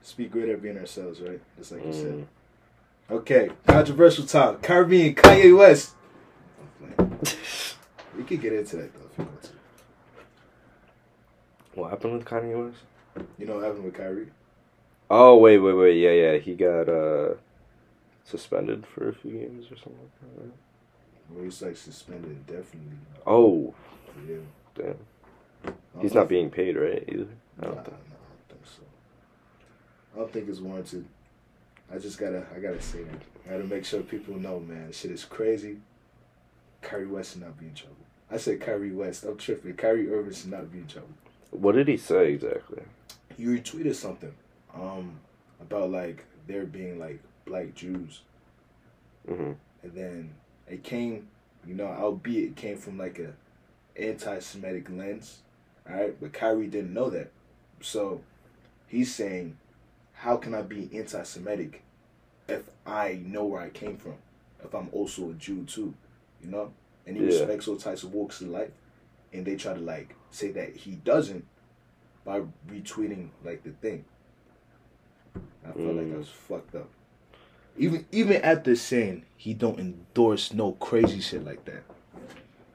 Just 0.00 0.16
be 0.16 0.26
great 0.26 0.48
at 0.48 0.62
being 0.62 0.78
ourselves, 0.78 1.20
right? 1.20 1.40
Just 1.58 1.72
like 1.72 1.84
you 1.84 1.92
said. 1.92 2.12
Mm. 2.14 2.26
Okay, 3.10 3.50
controversial 3.66 4.24
talk. 4.24 4.62
Caribbean, 4.62 5.14
Kanye 5.16 5.56
West. 5.58 5.94
We 8.18 8.24
could 8.24 8.40
get 8.42 8.52
into 8.52 8.76
that 8.76 8.92
though 8.94 9.06
if 9.12 9.18
you 9.18 9.24
want 9.24 9.42
to. 9.44 9.50
what 11.74 11.90
happened 11.90 12.12
with 12.14 12.24
Kanye 12.26 12.66
West? 12.66 12.82
You 13.38 13.46
know 13.46 13.54
what 13.56 13.64
happened 13.64 13.84
with 13.84 13.94
Kyrie? 13.94 14.28
Oh 15.10 15.38
wait 15.38 15.58
wait 15.58 15.72
wait 15.74 15.96
yeah 15.98 16.10
yeah 16.10 16.36
he 16.38 16.54
got 16.54 16.88
uh 16.88 17.34
suspended 18.24 18.86
for 18.86 19.08
a 19.08 19.14
few 19.14 19.30
games 19.32 19.66
or 19.70 19.76
something 19.76 19.98
like 20.02 20.20
that 20.20 20.42
right? 20.42 20.52
Well, 21.30 21.44
he's 21.44 21.62
like 21.62 21.76
suspended 21.76 22.30
indefinitely. 22.30 22.98
oh 23.26 23.72
Yeah. 24.28 24.36
damn 24.74 24.98
he's 26.00 26.12
don't 26.12 26.28
being 26.28 26.50
paid 26.50 26.76
right 26.76 27.04
either 27.08 27.26
I 27.60 27.64
don't 27.66 27.78
I 27.78 27.82
think 27.82 27.96
don't 27.96 28.48
think 28.48 28.66
so. 28.66 28.82
I 30.14 30.18
don't 30.18 30.32
think 30.32 30.48
it's 30.48 30.60
warranted. 30.60 31.06
I 31.92 31.98
just 31.98 32.18
gotta, 32.18 32.44
I 32.54 32.58
gotta 32.60 32.80
say 32.82 33.02
that. 33.02 33.22
I 33.46 33.52
gotta 33.52 33.64
make 33.64 33.84
sure 33.84 34.02
people 34.02 34.34
know, 34.36 34.60
man. 34.60 34.92
Shit 34.92 35.10
is 35.10 35.24
crazy. 35.24 35.78
Kyrie 36.82 37.06
West 37.06 37.38
not 37.40 37.58
be 37.58 37.66
in 37.66 37.74
trouble. 37.74 37.96
I 38.30 38.36
said 38.36 38.60
Kyrie 38.60 38.92
West. 38.92 39.24
I'm 39.24 39.36
tripping. 39.36 39.74
Kyrie 39.74 40.10
Irving 40.10 40.34
should 40.34 40.50
not 40.50 40.70
be 40.70 40.78
in 40.78 40.86
trouble. 40.86 41.08
what 41.50 41.74
did 41.74 41.88
he 41.88 41.96
say 41.96 42.32
exactly 42.34 42.82
You 43.38 43.58
retweeted 43.58 43.94
something, 43.94 44.34
um, 44.74 45.18
about 45.60 45.90
like 45.90 46.24
there 46.46 46.64
being 46.64 46.98
like 46.98 47.20
black 47.46 47.74
Jews, 47.74 48.22
hmm 49.26 49.52
and 49.82 49.92
then 49.94 50.34
it 50.66 50.82
came, 50.82 51.28
you 51.66 51.74
know, 51.74 51.86
albeit 51.86 52.50
it 52.50 52.56
came 52.56 52.76
from 52.76 52.98
like 52.98 53.18
a 53.18 53.32
anti-Semitic 54.00 54.90
lens, 54.90 55.38
all 55.88 55.96
right. 55.96 56.20
But 56.20 56.32
Kyrie 56.32 56.66
didn't 56.66 56.92
know 56.92 57.10
that, 57.10 57.30
so 57.80 58.20
he's 58.88 59.14
saying, 59.14 59.56
"How 60.14 60.36
can 60.36 60.54
I 60.54 60.62
be 60.62 60.90
anti-Semitic 60.92 61.82
if 62.48 62.68
I 62.86 63.20
know 63.24 63.44
where 63.44 63.62
I 63.62 63.70
came 63.70 63.96
from? 63.96 64.14
If 64.64 64.74
I'm 64.74 64.88
also 64.92 65.30
a 65.30 65.34
Jew 65.34 65.64
too, 65.64 65.94
you 66.42 66.50
know?" 66.50 66.72
And 67.08 67.16
he 67.16 67.22
Yeah. 67.24 67.28
respects 67.30 67.66
all 67.66 67.76
types 67.76 68.02
of 68.04 68.12
walks 68.12 68.40
of 68.42 68.48
life, 68.48 68.70
and 69.32 69.44
they 69.44 69.56
try 69.56 69.72
to 69.74 69.80
like 69.80 70.14
say 70.30 70.52
that 70.52 70.76
he 70.76 70.92
doesn't 70.92 71.44
by 72.24 72.42
retweeting 72.68 73.30
like 73.42 73.62
the 73.64 73.70
thing. 73.70 74.04
I 75.64 75.72
felt 75.72 75.78
like 75.78 76.06
Mm. 76.06 76.10
that 76.12 76.18
was 76.18 76.28
fucked 76.28 76.74
up. 76.76 76.90
Even 77.78 78.06
even 78.12 78.42
after 78.42 78.76
saying 78.76 79.24
he 79.36 79.54
don't 79.54 79.80
endorse 79.80 80.52
no 80.52 80.72
crazy 80.72 81.20
shit 81.20 81.44
like 81.44 81.64
that. 81.64 81.82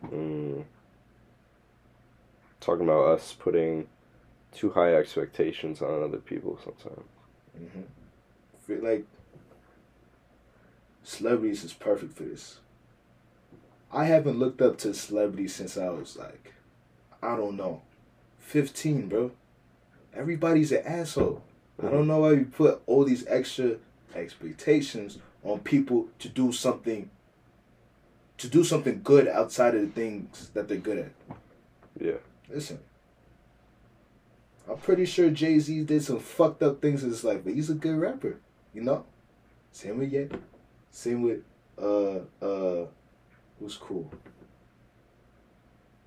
mm. 0.06 0.66
talking 2.60 2.84
about 2.86 3.06
us 3.10 3.34
putting 3.34 3.88
too 4.52 4.70
high 4.72 4.96
expectations 4.96 5.82
on 5.82 6.02
other 6.04 6.18
people 6.18 6.58
sometimes 6.64 7.08
Mm-hmm. 7.58 7.82
Feel 8.66 8.82
like 8.84 9.06
celebrities 11.04 11.64
is 11.64 11.74
perfect 11.74 12.14
for 12.14 12.24
this. 12.24 12.60
I 13.94 14.06
haven't 14.06 14.40
looked 14.40 14.62
up 14.62 14.78
to 14.80 14.94
celebrities 14.94 15.54
since 15.54 15.78
I 15.78 15.90
was 15.90 16.18
like, 16.18 16.54
I 17.22 17.36
don't 17.38 17.56
know, 17.56 17.84
fifteen, 18.40 19.08
bro. 19.08 19.32
Everybody's 20.16 20.72
an 20.72 20.84
asshole. 20.86 21.44
I 21.82 21.90
don't 21.90 22.08
know 22.08 22.20
why 22.20 22.34
you 22.34 22.46
put 22.46 22.82
all 22.88 23.04
these 23.06 23.26
extra 23.28 23.78
expectations 24.16 25.20
on 25.44 25.60
people 25.60 26.08
to 26.20 26.30
do 26.30 26.52
something 26.52 27.10
to 28.38 28.48
do 28.48 28.64
something 28.64 29.02
good 29.04 29.28
outside 29.28 29.76
of 29.76 29.82
the 29.82 29.88
things 29.88 30.50
that 30.54 30.68
they're 30.68 30.78
good 30.78 30.98
at. 30.98 31.38
yeah 32.00 32.18
Listen. 32.50 32.80
I'm 34.70 34.78
pretty 34.78 35.06
sure 35.06 35.30
Jay 35.30 35.60
Z 35.60 35.84
did 35.84 36.04
some 36.04 36.20
fucked 36.20 36.64
up 36.64 36.82
things 36.82 37.04
in 37.04 37.10
his 37.10 37.24
life, 37.24 37.42
but 37.44 37.54
he's 37.54 37.70
a 37.70 37.74
good 37.74 37.96
rapper, 37.96 38.40
you 38.74 38.82
know? 38.82 39.06
Same 39.72 40.00
with 40.00 40.12
Ye. 40.12 40.30
Same 40.90 41.22
with 41.22 41.42
uh 41.78 42.20
uh 42.44 42.86
who's 43.60 43.78
cool? 43.78 44.10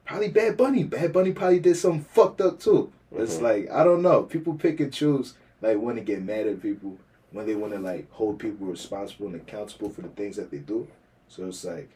Probably 0.05 0.29
Bad 0.29 0.57
Bunny. 0.57 0.85
Bad 0.85 1.13
Bunny 1.13 1.33
probably 1.33 1.59
did 1.61 1.77
something 1.77 2.05
fucked 2.05 2.41
up 2.41 2.61
too. 2.61 2.93
It's 3.13 3.37
Mhm. 3.39 3.43
like 3.43 3.71
I 3.71 3.83
don't 3.85 4.03
know. 4.03 4.23
People 4.23 4.55
pick 4.55 4.81
and 4.81 4.93
choose 4.93 5.35
like 5.63 5.79
when 5.79 5.97
to 5.97 6.03
get 6.03 6.23
mad 6.23 6.47
at 6.47 6.63
people, 6.63 6.99
when 7.33 7.47
they 7.47 7.55
want 7.57 7.73
to 7.73 7.79
like 7.81 8.11
hold 8.13 8.39
people 8.39 8.67
responsible 8.67 9.27
and 9.27 9.37
accountable 9.37 9.91
for 9.91 10.03
the 10.03 10.09
things 10.09 10.37
that 10.37 10.51
they 10.51 10.59
do. 10.59 10.87
So 11.29 11.47
it's 11.49 11.65
like 11.65 11.89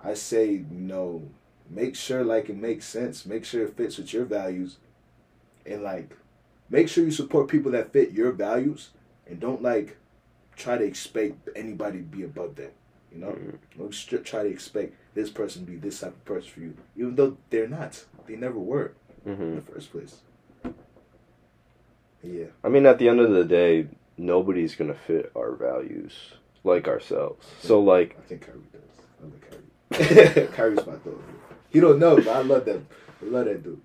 I 0.00 0.14
say, 0.14 0.50
you 0.52 0.66
know, 0.70 1.22
make 1.68 1.96
sure 1.96 2.22
like 2.22 2.48
it 2.48 2.56
makes 2.56 2.86
sense. 2.86 3.26
Make 3.26 3.44
sure 3.44 3.64
it 3.64 3.76
fits 3.76 3.98
with 3.98 4.12
your 4.12 4.24
values, 4.24 4.76
and 5.64 5.82
like 5.82 6.16
make 6.70 6.88
sure 6.88 7.04
you 7.04 7.10
support 7.10 7.48
people 7.48 7.72
that 7.72 7.92
fit 7.92 8.12
your 8.12 8.30
values, 8.32 8.90
and 9.26 9.40
don't 9.40 9.62
like 9.62 9.96
try 10.54 10.78
to 10.78 10.84
expect 10.84 11.48
anybody 11.56 11.98
to 11.98 12.04
be 12.04 12.22
above 12.22 12.54
that. 12.56 12.72
You 13.12 13.18
know, 13.18 13.28
Mhm. 13.32 13.58
don't 13.78 13.92
stri- 13.92 14.24
try 14.24 14.42
to 14.42 14.48
expect 14.48 14.94
this 15.14 15.30
person 15.30 15.64
to 15.64 15.70
be 15.72 15.76
this 15.78 16.00
type 16.00 16.10
of 16.12 16.24
person 16.24 16.50
for 16.50 16.60
you, 16.60 16.74
even 16.96 17.14
though 17.14 17.36
they're 17.50 17.68
not. 17.68 18.04
They 18.26 18.36
never 18.36 18.58
were 18.58 18.92
in 19.24 19.36
hmm 19.36 19.54
the 19.56 19.62
first 19.62 19.90
place. 19.92 20.20
Yeah, 22.22 22.46
I 22.64 22.68
mean, 22.68 22.86
at 22.86 22.98
the 22.98 23.08
end 23.08 23.20
of 23.20 23.30
the 23.30 23.44
day, 23.44 23.88
nobody's 24.16 24.74
gonna 24.74 24.94
fit 24.94 25.30
our 25.36 25.52
values 25.52 26.32
like 26.64 26.88
ourselves. 26.88 27.46
So, 27.60 27.80
like, 27.80 28.16
I 28.18 28.22
think 28.22 28.40
Kyrie 28.46 28.58
does. 28.72 28.82
I 29.22 29.26
like 29.26 30.30
Kyrie. 30.40 30.46
Kyrie's 30.52 30.86
my 30.86 30.94
dog. 30.96 31.22
He 31.70 31.78
don't 31.80 31.98
know, 31.98 32.16
but 32.16 32.28
I 32.28 32.42
love 32.42 32.64
that. 32.64 32.80
I 33.22 33.26
love 33.26 33.44
that 33.46 33.62
dude. 33.62 33.80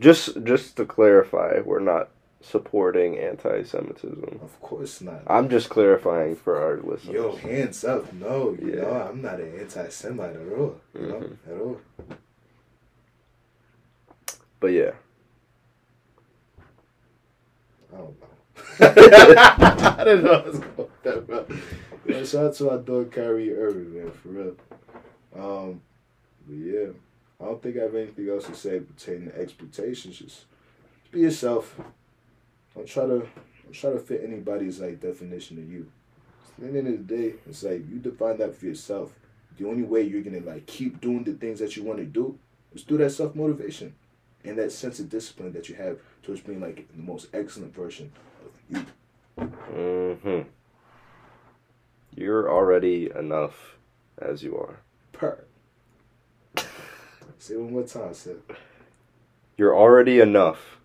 just 0.00 0.42
just 0.44 0.76
to 0.78 0.84
clarify, 0.86 1.60
we're 1.60 1.80
not 1.80 2.08
supporting 2.44 3.18
anti-Semitism. 3.18 4.40
Of 4.42 4.60
course 4.60 5.00
not. 5.00 5.22
I'm 5.26 5.48
just 5.48 5.68
clarifying 5.70 6.36
for 6.36 6.60
our 6.60 6.76
listeners. 6.78 7.14
Yo, 7.14 7.36
hands 7.36 7.84
up. 7.84 8.12
No, 8.12 8.56
you 8.60 8.74
Yeah. 8.74 8.82
know, 8.82 8.90
I'm 9.10 9.22
not 9.22 9.40
an 9.40 9.58
anti 9.58 9.88
Semite 9.88 10.36
at 10.36 10.52
all. 10.58 10.80
You 10.94 11.06
know, 11.06 11.20
Mhm. 11.20 11.36
at 11.50 11.60
all. 11.60 11.80
But 14.60 14.68
yeah, 14.68 14.92
I 17.92 17.96
don't 17.96 18.20
know. 18.20 18.26
I 18.80 20.04
didn't 20.04 20.24
know 20.24 20.32
I 20.32 20.48
was 20.48 20.58
going 20.58 20.88
that, 21.02 21.26
bro. 21.26 21.46
Yeah, 22.06 22.24
shout 22.24 22.46
out 22.46 22.54
to 22.54 22.70
our 22.70 22.78
dog 22.78 23.12
Kyrie 23.12 23.54
Irving, 23.54 23.94
man, 23.94 24.10
for 24.10 24.28
real. 24.28 24.56
Um, 25.36 25.80
but 26.46 26.54
yeah, 26.56 26.86
I 27.40 27.44
don't 27.46 27.62
think 27.62 27.76
I 27.76 27.80
have 27.82 27.94
anything 27.94 28.28
else 28.28 28.46
to 28.46 28.54
say 28.54 28.80
pertaining 28.80 29.30
to 29.30 29.38
expectations. 29.40 30.18
Just 30.18 30.44
be 31.10 31.20
yourself. 31.20 31.78
Don't 32.74 32.86
try 32.86 33.04
to 33.04 33.28
don't 33.62 33.72
try 33.72 33.90
to 33.90 33.98
fit 33.98 34.22
anybody's 34.24 34.80
like 34.80 35.00
definition 35.00 35.58
of 35.58 35.70
you. 35.70 35.90
At 36.58 36.72
the 36.72 36.78
end 36.78 36.88
of 36.88 37.06
the 37.06 37.16
day, 37.16 37.34
it's 37.48 37.62
like 37.62 37.88
you 37.88 37.98
define 37.98 38.38
that 38.38 38.54
for 38.56 38.66
yourself. 38.66 39.12
The 39.58 39.68
only 39.68 39.82
way 39.82 40.02
you're 40.02 40.22
gonna 40.22 40.40
like 40.40 40.66
keep 40.66 41.00
doing 41.00 41.24
the 41.24 41.32
things 41.32 41.58
that 41.60 41.76
you 41.76 41.82
want 41.84 41.98
to 41.98 42.04
do 42.04 42.38
is 42.74 42.82
through 42.82 42.98
that 42.98 43.10
self 43.10 43.34
motivation 43.34 43.94
and 44.44 44.58
that 44.58 44.72
sense 44.72 44.98
of 45.00 45.08
discipline 45.08 45.52
that 45.52 45.68
you 45.68 45.74
have 45.74 45.98
towards 46.22 46.40
being 46.40 46.60
like 46.60 46.86
the 46.94 47.02
most 47.02 47.28
excellent 47.32 47.74
version 47.74 48.12
of 48.44 48.86
you. 49.38 49.44
hmm 49.44 50.48
you're 52.16 52.50
already 52.50 53.10
enough 53.14 53.76
as 54.18 54.42
you 54.42 54.56
are. 54.56 54.78
Per. 55.12 55.44
Say 57.38 57.56
one 57.56 57.72
more 57.72 57.82
time, 57.82 58.14
Seth. 58.14 58.36
You're 59.56 59.76
already 59.76 60.20
enough 60.20 60.78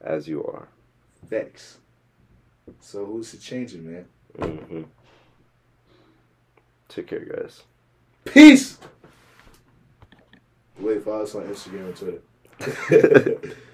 as 0.00 0.28
you 0.28 0.44
are. 0.44 0.68
Vex. 1.28 1.78
So 2.80 3.04
who's 3.04 3.30
to 3.32 3.40
change 3.40 3.74
it, 3.74 3.82
man? 3.82 4.04
Mm-hmm. 4.38 4.82
Take 6.88 7.06
care, 7.08 7.20
guys. 7.20 7.62
Peace. 8.24 8.78
Wait, 10.78 11.02
follow 11.02 11.22
us 11.22 11.34
on 11.34 11.42
Instagram 11.44 11.86
and 11.88 11.96
Twitter. 11.96 13.54